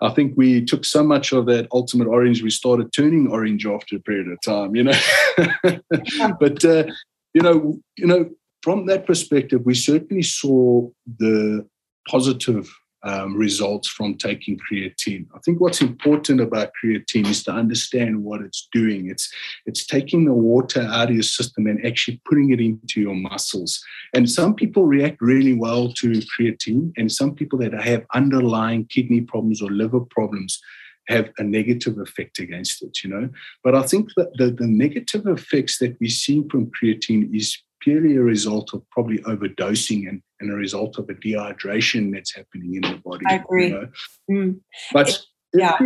[0.00, 3.96] I think we took so much of that ultimate orange, we started turning orange after
[3.96, 4.98] a period of time, you know.
[6.40, 6.84] but uh,
[7.32, 8.30] you know, you know,
[8.62, 10.88] from that perspective, we certainly saw
[11.18, 11.66] the
[12.08, 12.68] positive
[13.02, 15.26] um, results from taking creatine.
[15.34, 19.08] I think what's important about creatine is to understand what it's doing.
[19.08, 19.32] It's
[19.66, 23.82] it's taking the water out of your system and actually putting it into your muscles.
[24.14, 29.20] And some people react really well to creatine, and some people that have underlying kidney
[29.20, 30.60] problems or liver problems
[31.08, 33.28] have a negative effect against it, you know.
[33.62, 38.16] But I think that the, the negative effects that we're seeing from creatine is purely
[38.16, 42.82] a result of probably overdosing and, and a result of a dehydration that's happening in
[42.82, 43.24] the body.
[43.28, 43.68] I agree.
[43.68, 43.88] You know?
[44.30, 44.60] mm.
[44.92, 45.20] But it,
[45.54, 45.78] yeah.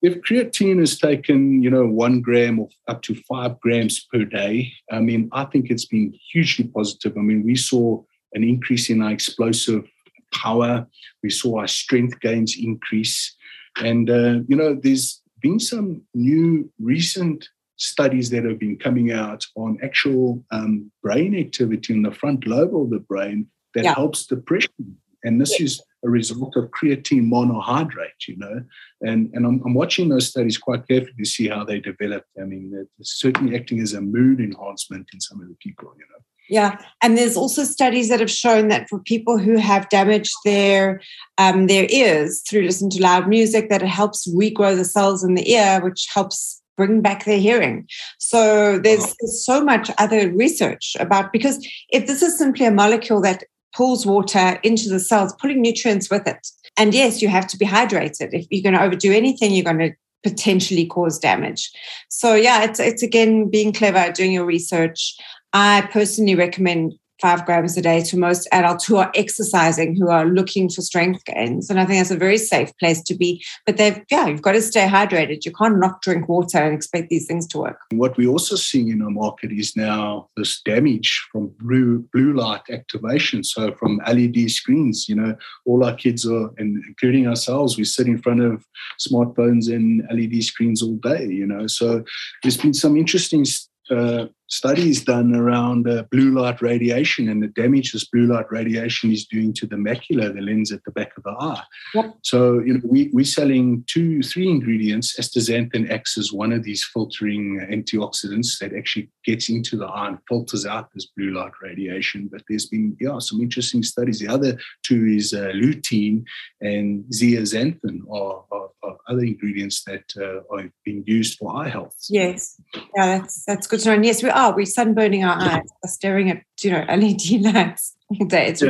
[0.00, 4.72] If, creatine is taken, you know, one gram or up to five grams per day,
[4.92, 7.16] I mean, I think it's been hugely positive.
[7.16, 8.02] I mean, we saw
[8.34, 9.84] an increase in our explosive
[10.32, 10.86] power.
[11.22, 13.34] We saw our strength gains increase.
[13.82, 17.48] And, uh, you know, there's been some new recent
[17.78, 22.76] studies that have been coming out on actual um, brain activity in the front lobe
[22.76, 23.94] of the brain that yeah.
[23.94, 24.96] helps depression.
[25.24, 25.64] And this yeah.
[25.64, 28.62] is a result of creatine monohydrate, you know.
[29.00, 32.24] And, and I'm, I'm, watching those studies quite carefully to see how they develop.
[32.40, 36.04] I mean, it's certainly acting as a mood enhancement in some of the people, you
[36.10, 36.22] know.
[36.50, 41.02] Yeah, and there's also studies that have shown that for people who have damaged their
[41.36, 45.34] um, their ears through listening to loud music, that it helps regrow the cells in
[45.34, 47.86] the ear, which helps bring back their hearing.
[48.18, 51.58] So there's, there's so much other research about because
[51.90, 56.26] if this is simply a molecule that pulls water into the cells, pulling nutrients with
[56.26, 56.48] it.
[56.78, 58.30] And yes, you have to be hydrated.
[58.32, 61.70] If you're going to overdo anything, you're going to potentially cause damage.
[62.08, 65.16] So yeah, it's it's again being clever, doing your research.
[65.52, 70.26] I personally recommend five grams a day to most adults who are exercising, who are
[70.26, 71.68] looking for strength gains.
[71.70, 73.44] And I think that's a very safe place to be.
[73.66, 75.44] But they've, yeah, you've got to stay hydrated.
[75.44, 77.78] You can't not drink water and expect these things to work.
[77.90, 82.62] What we're also seeing in our market is now this damage from blue blue light
[82.70, 83.44] activation.
[83.44, 88.06] So from LED screens, you know, all our kids are, and including ourselves, we sit
[88.06, 88.64] in front of
[89.00, 91.66] smartphones and LED screens all day, you know.
[91.66, 92.04] So
[92.42, 93.44] there's been some interesting
[93.90, 99.12] uh, studies done around uh, blue light radiation and the damage this blue light radiation
[99.12, 101.62] is doing to the macula, the lens at the back of the eye.
[101.94, 102.14] Yep.
[102.22, 105.18] So, you know, we, we're selling two, three ingredients.
[105.20, 110.18] Astaxanthin acts as one of these filtering antioxidants that actually gets into the eye and
[110.28, 112.28] filters out this blue light radiation.
[112.30, 114.18] But there's been, yeah, some interesting studies.
[114.18, 116.24] The other two is uh, lutein
[116.60, 121.96] and zeaxanthin are, are, are, other ingredients that uh, are being used for eye health.
[122.10, 122.60] Yes.
[122.96, 123.94] Yeah, that's, that's good to know.
[123.94, 124.54] And yes, we are.
[124.54, 128.48] We're sunburning our eyes staring at, you know, LED lights all day.
[128.48, 128.62] It's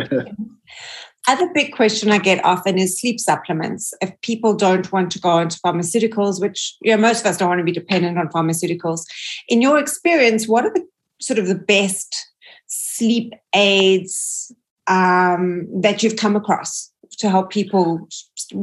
[1.28, 3.92] Other big question I get often is sleep supplements.
[4.00, 7.48] If people don't want to go into pharmaceuticals, which you know, most of us don't
[7.48, 9.04] want to be dependent on pharmaceuticals,
[9.48, 10.86] in your experience, what are the
[11.20, 12.28] sort of the best
[12.66, 14.52] sleep aids
[14.86, 18.08] um, that you've come across to help people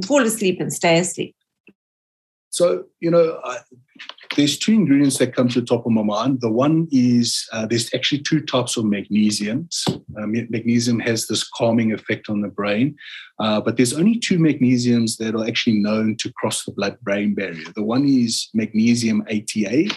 [0.06, 1.36] fall asleep and stay asleep?
[2.50, 3.60] So, you know, I,
[4.36, 6.42] there's two ingredients that come to the top of my mind.
[6.42, 9.84] The one is uh, there's actually two types of magnesiums.
[10.18, 12.96] Um, magnesium has this calming effect on the brain,
[13.40, 17.72] uh, but there's only two magnesiums that are actually known to cross the blood-brain barrier.
[17.76, 19.90] The one is magnesium ATA,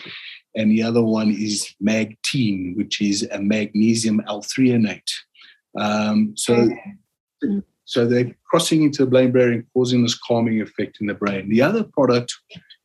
[0.55, 5.11] and the other one is Magtein, which is a magnesium L-threonate.
[5.79, 6.71] Um, so.
[7.89, 11.49] So they're crossing into the brain barrier and causing this calming effect in the brain.
[11.49, 12.35] The other product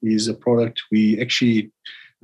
[0.01, 1.73] is a product we actually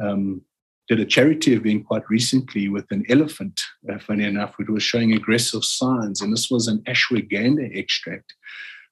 [0.02, 0.42] um,
[0.88, 3.60] did a charity event quite recently with an elephant,
[3.92, 6.22] uh, funny enough, which was showing aggressive signs.
[6.22, 8.34] And this was an ashwagandha extract.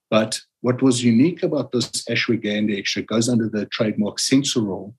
[0.10, 4.96] But what was unique about this ashwagandha extract goes under the trademark Sensoril.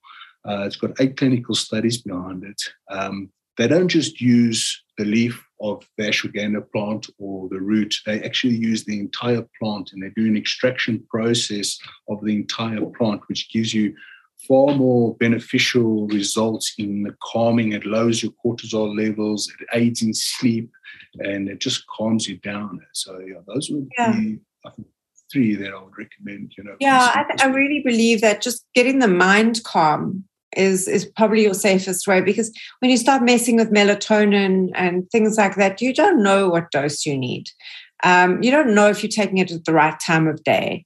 [0.49, 2.63] Uh, it's got eight clinical studies behind it.
[2.91, 7.95] Um, they don't just use the leaf of the ashwagandha plant or the root.
[8.07, 11.79] They actually use the entire plant and they do an extraction process
[12.09, 13.95] of the entire plant, which gives you
[14.47, 17.73] far more beneficial results in the calming.
[17.73, 20.71] It lowers your cortisol levels, it aids in sleep,
[21.19, 22.81] and it just calms you down.
[22.93, 24.13] So, yeah, those would yeah.
[24.13, 24.89] be, I think,
[25.33, 26.53] three that I would recommend.
[26.57, 26.77] You know.
[26.79, 30.25] Yeah, I, I really believe that just getting the mind calm
[30.57, 35.37] is is probably your safest way because when you start messing with melatonin and things
[35.37, 37.51] like that, you don't know what dose you need.
[38.05, 40.85] Um, you don't know if you're taking it at the right time of day.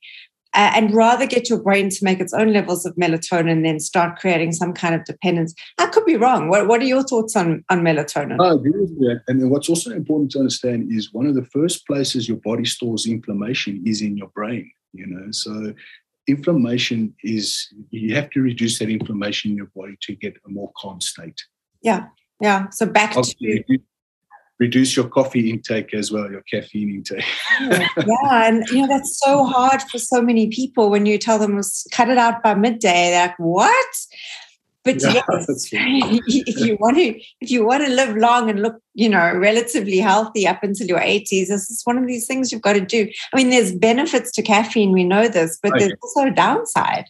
[0.55, 4.19] Uh, and rather get your brain to make its own levels of melatonin than start
[4.19, 5.55] creating some kind of dependence.
[5.79, 6.51] I could be wrong.
[6.51, 8.39] What, what are your thoughts on, on melatonin?
[8.39, 9.23] I agree with that.
[9.29, 13.07] And what's also important to understand is one of the first places your body stores
[13.07, 14.71] inflammation is in your brain.
[14.93, 15.73] You know, so
[16.27, 20.71] inflammation is you have to reduce that inflammation in your body to get a more
[20.77, 21.43] calm state.
[21.83, 22.07] Yeah,
[22.41, 22.69] yeah.
[22.71, 23.79] So back to
[24.59, 27.25] reduce your coffee intake as well, your caffeine intake.
[27.61, 31.39] Oh, yeah, and you know that's so hard for so many people when you tell
[31.39, 31.61] them
[31.93, 33.11] cut it out by midday.
[33.11, 33.95] They're like, "What?"
[34.85, 38.81] But yeah, yes, if you want to, if you want to live long and look,
[38.95, 42.63] you know, relatively healthy up until your eighties, this is one of these things you've
[42.63, 43.09] got to do.
[43.33, 45.87] I mean, there's benefits to caffeine, we know this, but okay.
[45.87, 47.05] there's also a downside.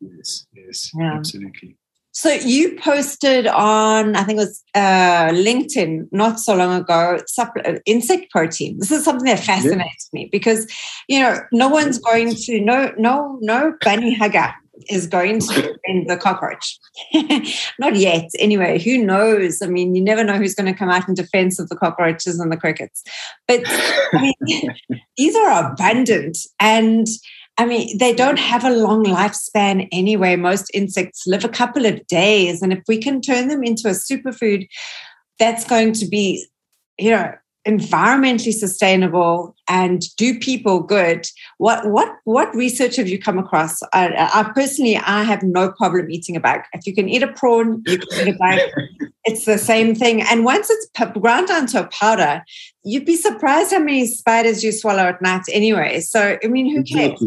[0.00, 1.14] Yes, yes, yeah.
[1.14, 1.76] absolutely.
[2.12, 7.72] So you posted on, I think it was uh, LinkedIn not so long ago, uh,
[7.86, 8.78] insect protein.
[8.78, 10.18] This is something that fascinates yeah.
[10.18, 10.66] me because,
[11.08, 14.52] you know, no one's going to, no, no, no bunny hugger
[14.88, 16.78] is going to defend the cockroach.
[17.78, 18.30] Not yet.
[18.38, 19.60] Anyway, who knows?
[19.62, 22.40] I mean, you never know who's going to come out in defense of the cockroaches
[22.40, 23.02] and the crickets.
[23.46, 24.74] But I mean,
[25.16, 26.38] these are abundant.
[26.60, 27.06] And
[27.58, 30.36] I mean, they don't have a long lifespan anyway.
[30.36, 32.62] Most insects live a couple of days.
[32.62, 34.66] And if we can turn them into a superfood,
[35.38, 36.46] that's going to be,
[36.98, 37.32] you know,
[37.68, 41.26] environmentally sustainable and do people good?
[41.58, 43.80] What what what research have you come across?
[43.92, 47.28] I, I, personally i have no problem eating a bug if you can eat a
[47.28, 48.58] prawn you can eat a bug
[49.24, 50.22] it's the same thing.
[50.22, 52.42] And once it's ground down to a powder
[52.82, 56.00] you'd be surprised how many spiders you swallow at night anyway.
[56.00, 57.22] So i mean who cares?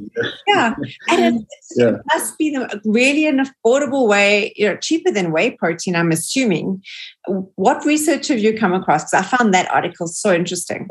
[0.47, 0.75] Yeah.
[1.09, 1.87] And it, yeah.
[1.89, 6.11] it must be the, really an affordable way you know cheaper than whey protein i'm
[6.11, 6.83] assuming.
[7.55, 9.03] What research have you come across?
[9.03, 10.87] Because i found that article so interesting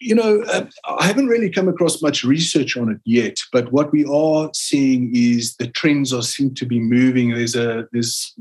[0.00, 3.92] you know, uh, I haven't really come across much research on it yet, but what
[3.92, 7.30] we are seeing is the trends are seem to be moving.
[7.30, 8.34] There's a there's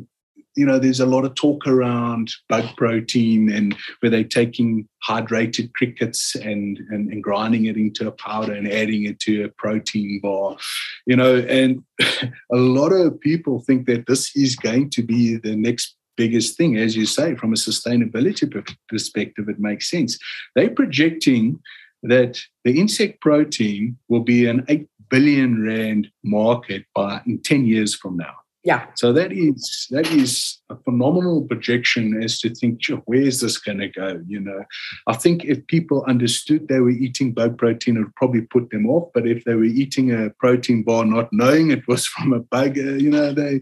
[0.55, 5.71] you know there's a lot of talk around bug protein and where they're taking hydrated
[5.73, 10.19] crickets and, and and grinding it into a powder and adding it to a protein
[10.21, 10.57] bar
[11.05, 15.55] you know and a lot of people think that this is going to be the
[15.55, 16.77] next biggest thing.
[16.77, 18.45] As you say, from a sustainability
[18.89, 20.19] perspective, it makes sense.
[20.53, 21.59] They're projecting
[22.03, 22.33] that
[22.65, 28.17] the insect protein will be an 8 billion rand market by in 10 years from
[28.17, 28.35] now.
[28.65, 28.87] Yeah.
[28.95, 33.77] So that is that is a phenomenal projection as to think, where is this going
[33.79, 34.21] to go?
[34.27, 34.61] You know,
[35.07, 38.85] I think if people understood they were eating bug protein, it would probably put them
[38.89, 39.09] off.
[39.13, 42.77] But if they were eating a protein bar, not knowing it was from a bug,
[42.77, 43.61] uh, you know, they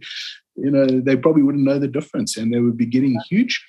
[0.57, 3.63] you know, they probably wouldn't know the difference and they would be getting huge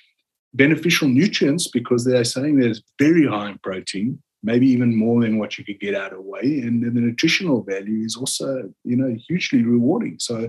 [0.53, 5.57] beneficial nutrients because they're saying there's very high in protein, maybe even more than what
[5.57, 6.61] you could get out of whey.
[6.61, 10.17] And the nutritional value is also, you know, hugely rewarding.
[10.19, 10.47] So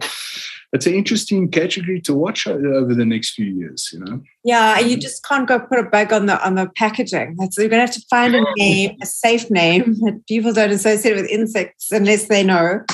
[0.72, 4.22] it's an interesting category to watch over the next few years, you know.
[4.44, 7.36] Yeah, you just can't go put a bug on the on the packaging.
[7.38, 11.16] That's, you're gonna have to find a name, a safe name that people don't associate
[11.16, 12.84] with insects unless they know.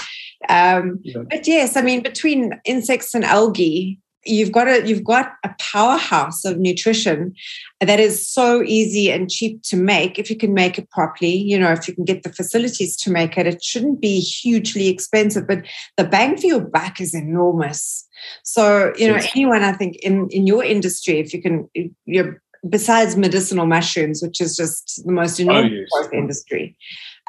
[0.49, 1.23] Um, yeah.
[1.31, 6.45] But yes, I mean, between insects and algae, you've got a you've got a powerhouse
[6.45, 7.35] of nutrition
[7.81, 11.59] that is so easy and cheap to make if you can make it properly you
[11.59, 15.47] know if you can get the facilities to make it it shouldn't be hugely expensive
[15.47, 15.63] but
[15.97, 18.07] the bang for your buck is enormous
[18.43, 19.31] so you know yes.
[19.35, 21.69] anyone i think in in your industry if you can
[22.05, 26.11] you're besides medicinal mushrooms which is just the most enormous oh, yes.
[26.13, 26.77] industry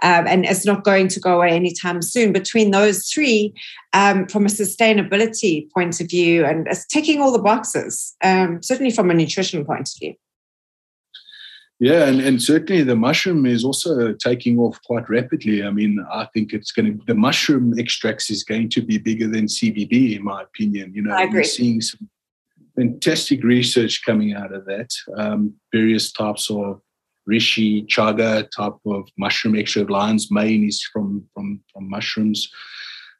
[0.03, 2.31] um, and it's not going to go away anytime soon.
[2.31, 3.53] Between those three,
[3.93, 8.91] um, from a sustainability point of view, and it's ticking all the boxes, um, certainly
[8.91, 10.13] from a nutrition point of view.
[11.79, 15.63] Yeah, and, and certainly the mushroom is also taking off quite rapidly.
[15.63, 19.27] I mean, I think it's going to, the mushroom extracts is going to be bigger
[19.27, 20.93] than CBD, in my opinion.
[20.95, 21.41] You know, I agree.
[21.41, 22.09] we're seeing some
[22.75, 26.81] fantastic research coming out of that, um, various types of
[27.29, 29.89] reishi, chaga type of mushroom extract.
[29.89, 32.49] Lion's mane is from, from, from mushrooms.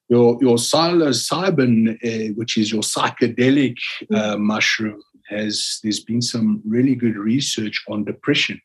[0.09, 3.77] Your, your psilocybin, uh, which is your psychedelic
[4.13, 4.39] uh, mm.
[4.39, 8.61] mushroom, has there's been some really good research on depression.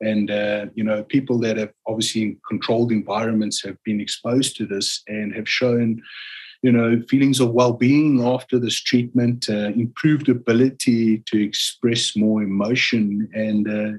[0.00, 4.66] And uh, you know, people that have obviously in controlled environments have been exposed to
[4.66, 6.02] this and have shown
[6.62, 13.28] you know, feelings of well-being after this treatment, uh, improved ability to express more emotion,
[13.34, 13.98] and uh,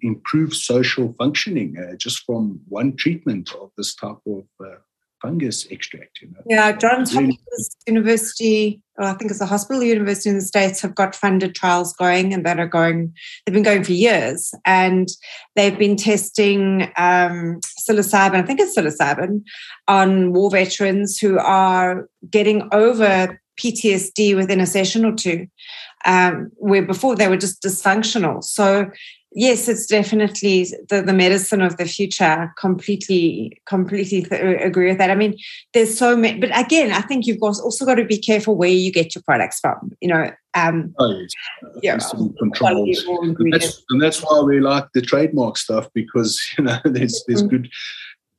[0.00, 4.76] improve social functioning uh, just from one treatment of this type of uh,
[5.22, 6.20] fungus extract.
[6.20, 6.42] You know?
[6.46, 7.38] Yeah, Johns really.
[7.48, 11.54] Hopkins University, or I think it's a hospital university in the States, have got funded
[11.54, 13.14] trials going and that are going,
[13.46, 14.52] they've been going for years.
[14.66, 15.08] And
[15.54, 19.44] they've been testing um, psilocybin, I think it's psilocybin,
[19.86, 25.46] on war veterans who are getting over PTSD within a session or two,
[26.04, 28.42] um, where before they were just dysfunctional.
[28.42, 28.90] So
[29.34, 32.52] yes, it's definitely the, the medicine of the future.
[32.58, 35.10] Completely, completely th- agree with that.
[35.10, 35.36] I mean,
[35.72, 38.68] there's so many, but again, I think you've got, also got to be careful where
[38.68, 39.92] you get your products from.
[40.00, 41.22] You know, um, oh,
[41.82, 42.12] yes.
[42.14, 43.04] yeah, controls.
[43.06, 47.42] And that's, and that's why we like the trademark stuff because you know there's there's
[47.42, 47.56] mm-hmm.
[47.56, 47.70] good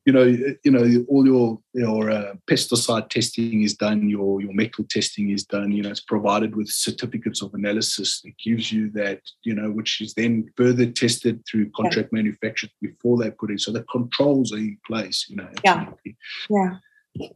[0.05, 4.85] you know, you know, all your your uh, pesticide testing is done, your your metal
[4.89, 5.71] testing is done.
[5.71, 10.01] You know, it's provided with certificates of analysis that gives you that, you know, which
[10.01, 12.17] is then further tested through contract yeah.
[12.17, 13.61] manufacturers before they put it.
[13.61, 15.25] So the controls are in place.
[15.29, 16.17] You know, absolutely.
[16.49, 16.75] yeah,
[17.15, 17.29] yeah.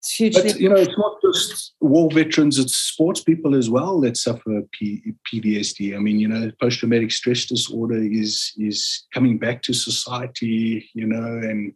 [0.00, 4.00] It's hugely but, you know, it's not just war veterans; it's sports people as well
[4.00, 5.94] that suffer P- PTSD.
[5.94, 10.88] I mean, you know, post-traumatic stress disorder is is coming back to society.
[10.94, 11.74] You know, and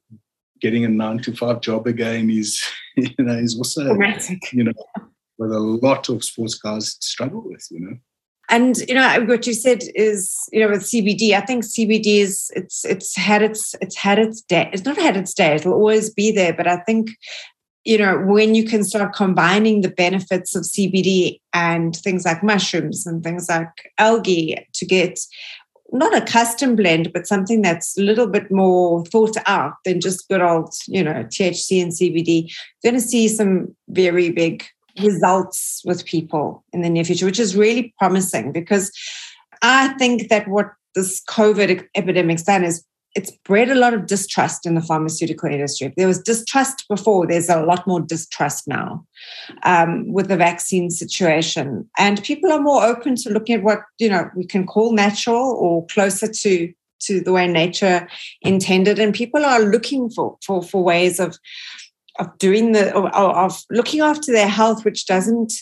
[0.65, 2.65] getting a nine to five job again is,
[2.97, 4.41] you know, is also, Dramatic.
[4.51, 4.73] you know,
[5.37, 7.97] what a lot of sports guys struggle with, you know.
[8.51, 12.51] And you know what you said is you know with CBD, I think CBD is
[12.55, 14.69] it's it's had its it's had its day.
[14.71, 15.55] It's not had its day.
[15.55, 16.53] It'll always be there.
[16.53, 17.09] But I think
[17.85, 23.07] you know when you can start combining the benefits of CBD and things like mushrooms
[23.07, 25.19] and things like algae to get
[25.93, 30.28] not a custom blend, but something that's a little bit more thought out than just
[30.28, 32.51] good old, you know, THC and CBD,
[32.82, 34.64] you're going to see some very big
[35.03, 38.91] results with people in the near future, which is really promising because
[39.62, 42.85] I think that what this COVID epidemic's done is
[43.15, 45.95] it's bred a lot of distrust in the pharmaceutical industry.
[45.97, 49.07] There was distrust before, there's a lot more distrust now
[49.62, 51.89] um, with the vaccine situation.
[51.99, 55.57] And people are more open to looking at what, you know, we can call natural
[55.59, 58.09] or closer to to the way nature
[58.41, 58.99] intended.
[58.99, 61.37] And people are looking for for, for ways of
[62.19, 65.53] of doing the of, of looking after their health, which doesn't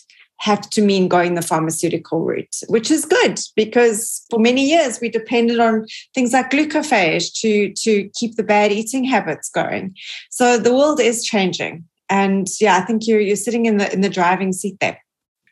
[0.42, 5.08] have to mean going the pharmaceutical route, which is good because for many years we
[5.08, 5.86] depended on
[6.16, 9.94] things like glucophage to, to keep the bad eating habits going.
[10.30, 11.84] So the world is changing.
[12.10, 14.98] And yeah, I think you're, you're sitting in the, in the driving seat there.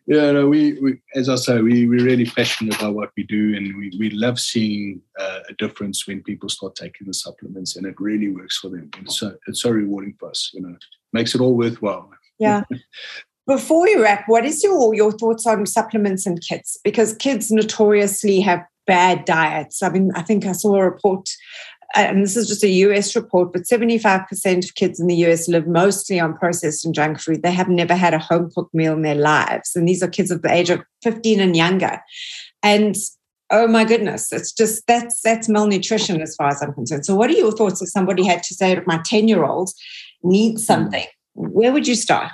[0.09, 3.55] Yeah, no, we, we as I say, we, we're really passionate about what we do
[3.57, 7.86] and we, we love seeing uh, a difference when people start taking the supplements and
[7.86, 8.91] it really works for them.
[9.03, 10.74] It's so, it's so rewarding for us, you know,
[11.12, 12.11] makes it all worthwhile.
[12.41, 12.64] Yeah.
[13.47, 16.78] Before we wrap, what is your, your thoughts on supplements and kids?
[16.84, 19.82] Because kids notoriously have bad diets.
[19.82, 21.28] I mean, I think I saw a report,
[21.97, 25.49] uh, and this is just a US report, but 75% of kids in the US
[25.49, 27.43] live mostly on processed and junk food.
[27.43, 29.74] They have never had a home cooked meal in their lives.
[29.74, 32.01] And these are kids of the age of 15 and younger.
[32.62, 32.97] And
[33.51, 37.05] oh my goodness, it's just that's that's malnutrition as far as I'm concerned.
[37.07, 39.70] So, what are your thoughts if somebody had to say, my 10 year old
[40.22, 40.66] needs hmm.
[40.66, 41.07] something?
[41.34, 42.32] Where would you start?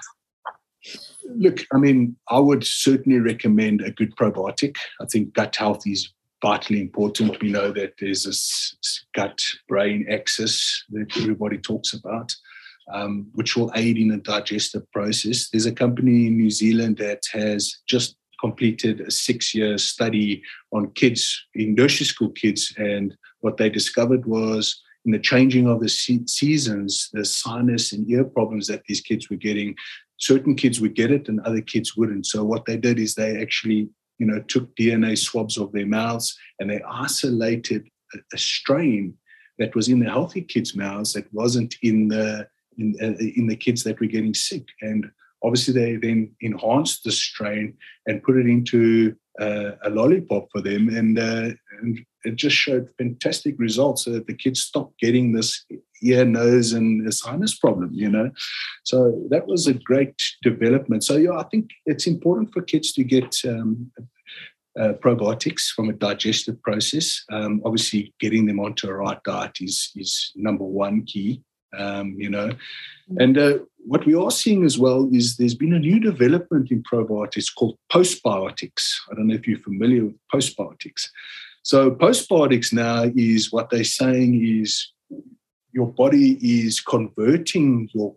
[1.35, 4.77] Look, I mean, I would certainly recommend a good probiotic.
[5.01, 6.12] I think gut health is
[6.43, 7.41] vitally important.
[7.41, 8.77] We know that there's this
[9.14, 12.35] gut brain axis that everybody talks about,
[12.93, 15.49] um, which will aid in the digestive process.
[15.49, 20.93] There's a company in New Zealand that has just completed a six year study on
[20.93, 25.89] kids, in nursery school kids, and what they discovered was in the changing of the
[25.89, 29.74] seasons, the sinus and ear problems that these kids were getting
[30.19, 32.27] certain kids would get it and other kids wouldn't.
[32.27, 33.89] So what they did is they actually,
[34.19, 39.14] you know, took DNA swabs of their mouths and they isolated a, a strain
[39.59, 42.47] that was in the healthy kids' mouths that wasn't in the
[42.79, 44.67] in, uh, in the kids that were getting sick.
[44.83, 45.11] And
[45.43, 47.75] obviously, they then enhanced the strain
[48.07, 51.51] and put it into uh, a lollipop for them, and, uh,
[51.81, 55.64] and it just showed fantastic results so that the kids stopped getting this
[56.03, 58.30] ear, nose, and sinus problem, you know.
[58.84, 61.05] So that was a great development.
[61.05, 63.90] So, yeah, I think it's important for kids to get um,
[64.78, 67.24] uh, probiotics from a digestive process.
[67.30, 71.42] Um, obviously, getting them onto a right diet is, is number one key,
[71.76, 72.51] um, you know.
[73.11, 73.22] Mm.
[73.22, 76.82] And uh, what we are seeing as well is there's been a new development in
[76.82, 78.97] probiotics called postbiotics.
[79.11, 81.09] I don't know if you're familiar with postbiotics.
[81.62, 84.92] So postbiotics now is what they're saying is
[85.77, 88.16] your body is converting your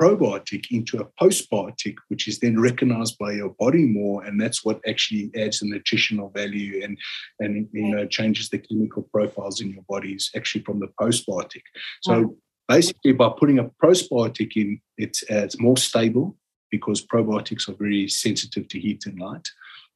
[0.00, 4.80] probiotic into a postbiotic, which is then recognized by your body more, and that's what
[4.88, 6.96] actually adds the nutritional value and
[7.40, 11.62] and you know changes the chemical profiles in your bodies actually from the postbiotic.
[12.02, 12.36] So
[12.68, 16.36] basically, by putting a postbiotic in, it's uh, it's more stable
[16.70, 19.48] because probiotics are very sensitive to heat and light,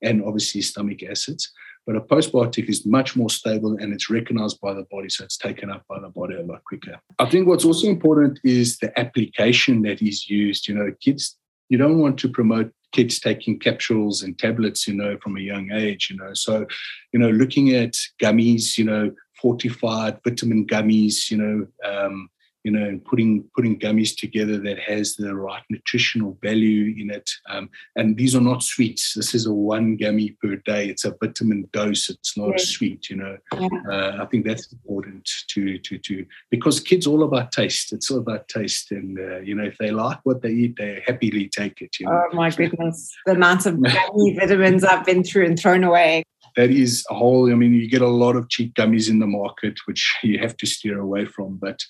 [0.03, 1.53] and obviously stomach acids.
[1.87, 5.37] But a postbiotic is much more stable and it's recognized by the body, so it's
[5.37, 6.99] taken up by the body a lot quicker.
[7.19, 10.67] I think what's also important is the application that is used.
[10.67, 11.37] You know, kids,
[11.69, 15.71] you don't want to promote kids taking capsules and tablets, you know, from a young
[15.73, 16.33] age, you know.
[16.33, 16.65] So,
[17.13, 19.13] you know, looking at gummies, you know,
[19.43, 22.31] fortified vitamin gummies, you know, um,
[22.65, 27.31] you know, and putting putting gummies together that has the right nutritional value in it.
[27.49, 29.13] Um, and these are not sweets.
[29.15, 30.89] This is a one gummy per day.
[30.89, 32.09] It's a vitamin dose.
[32.09, 33.11] It's not a sweet.
[33.11, 33.69] You know, yeah.
[33.89, 37.93] uh, I think that's important to to to because kids all about taste.
[37.93, 41.03] It's all about taste, and uh, you know, if they like what they eat, they
[41.07, 42.01] happily take it.
[42.01, 42.29] You know?
[42.33, 46.25] Oh my goodness, the amount of gummy vitamins I've been through and thrown away
[46.57, 49.27] that is a whole i mean you get a lot of cheap gummies in the
[49.27, 51.81] market which you have to steer away from but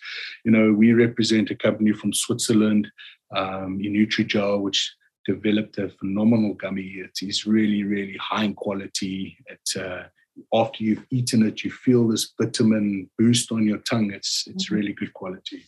[0.44, 2.90] you know we represent a company from switzerland
[3.34, 4.94] um, in Nutri-Gel, which
[5.26, 10.04] developed a phenomenal gummy it is really really high in quality it uh,
[10.52, 14.74] after you've eaten it you feel this vitamin boost on your tongue it's it's mm-hmm.
[14.74, 15.64] really good quality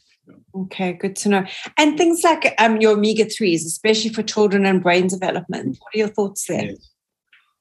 [0.54, 1.44] Okay, good to know.
[1.78, 5.98] And things like um, your omega 3s, especially for children and brain development, what are
[5.98, 6.64] your thoughts there?
[6.64, 6.90] Yes.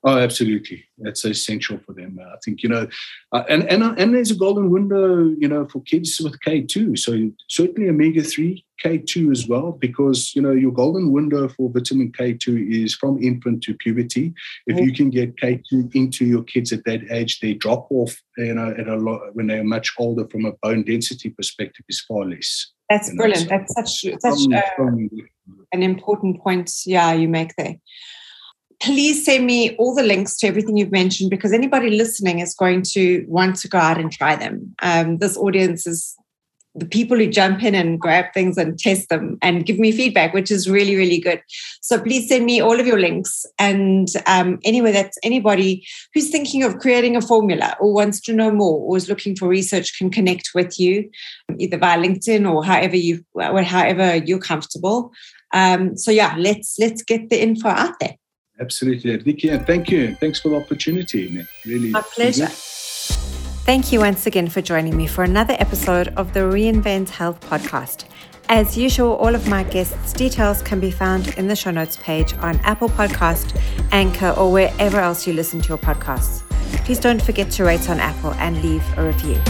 [0.08, 0.86] Oh, absolutely.
[1.00, 2.20] That's essential for them.
[2.22, 2.88] I think you know,
[3.32, 6.62] uh, and and uh, and there's a golden window, you know, for kids with K
[6.62, 6.96] two.
[6.96, 11.72] So certainly omega three, K two as well, because you know your golden window for
[11.72, 14.36] vitamin K two is from infant to puberty.
[14.68, 18.16] If you can get K two into your kids at that age, they drop off,
[18.38, 21.84] you know, at a lot when they are much older from a bone density perspective
[21.90, 22.74] is far less.
[22.92, 23.50] That's brilliant.
[23.50, 24.86] Know, so That's such such uh,
[25.72, 26.72] an important point.
[26.86, 27.78] Yeah, you make there
[28.82, 32.82] please send me all the links to everything you've mentioned because anybody listening is going
[32.82, 34.76] to want to go out and try them.
[34.82, 36.16] Um, this audience is
[36.76, 40.34] the people who jump in and grab things and test them and give me feedback,
[40.34, 41.42] which is really, really good.
[41.82, 43.46] So please send me all of your links.
[43.58, 48.52] And um, anyway, that's anybody who's thinking of creating a formula or wants to know
[48.52, 51.10] more or is looking for research can connect with you
[51.58, 55.14] either via LinkedIn or however you, or however you're comfortable.
[55.54, 58.16] Um, so yeah, let's let's get the info out there.
[58.60, 60.16] Absolutely, Vicky, and thank you.
[60.16, 61.46] Thanks for the opportunity.
[61.66, 62.48] Really, my pleasure.
[62.48, 68.06] Thank you once again for joining me for another episode of the Reinvent Health podcast.
[68.48, 72.36] As usual, all of my guests' details can be found in the show notes page
[72.36, 73.60] on Apple Podcast,
[73.92, 76.48] Anchor, or wherever else you listen to your podcasts.
[76.86, 79.42] Please don't forget to rate on Apple and leave a review.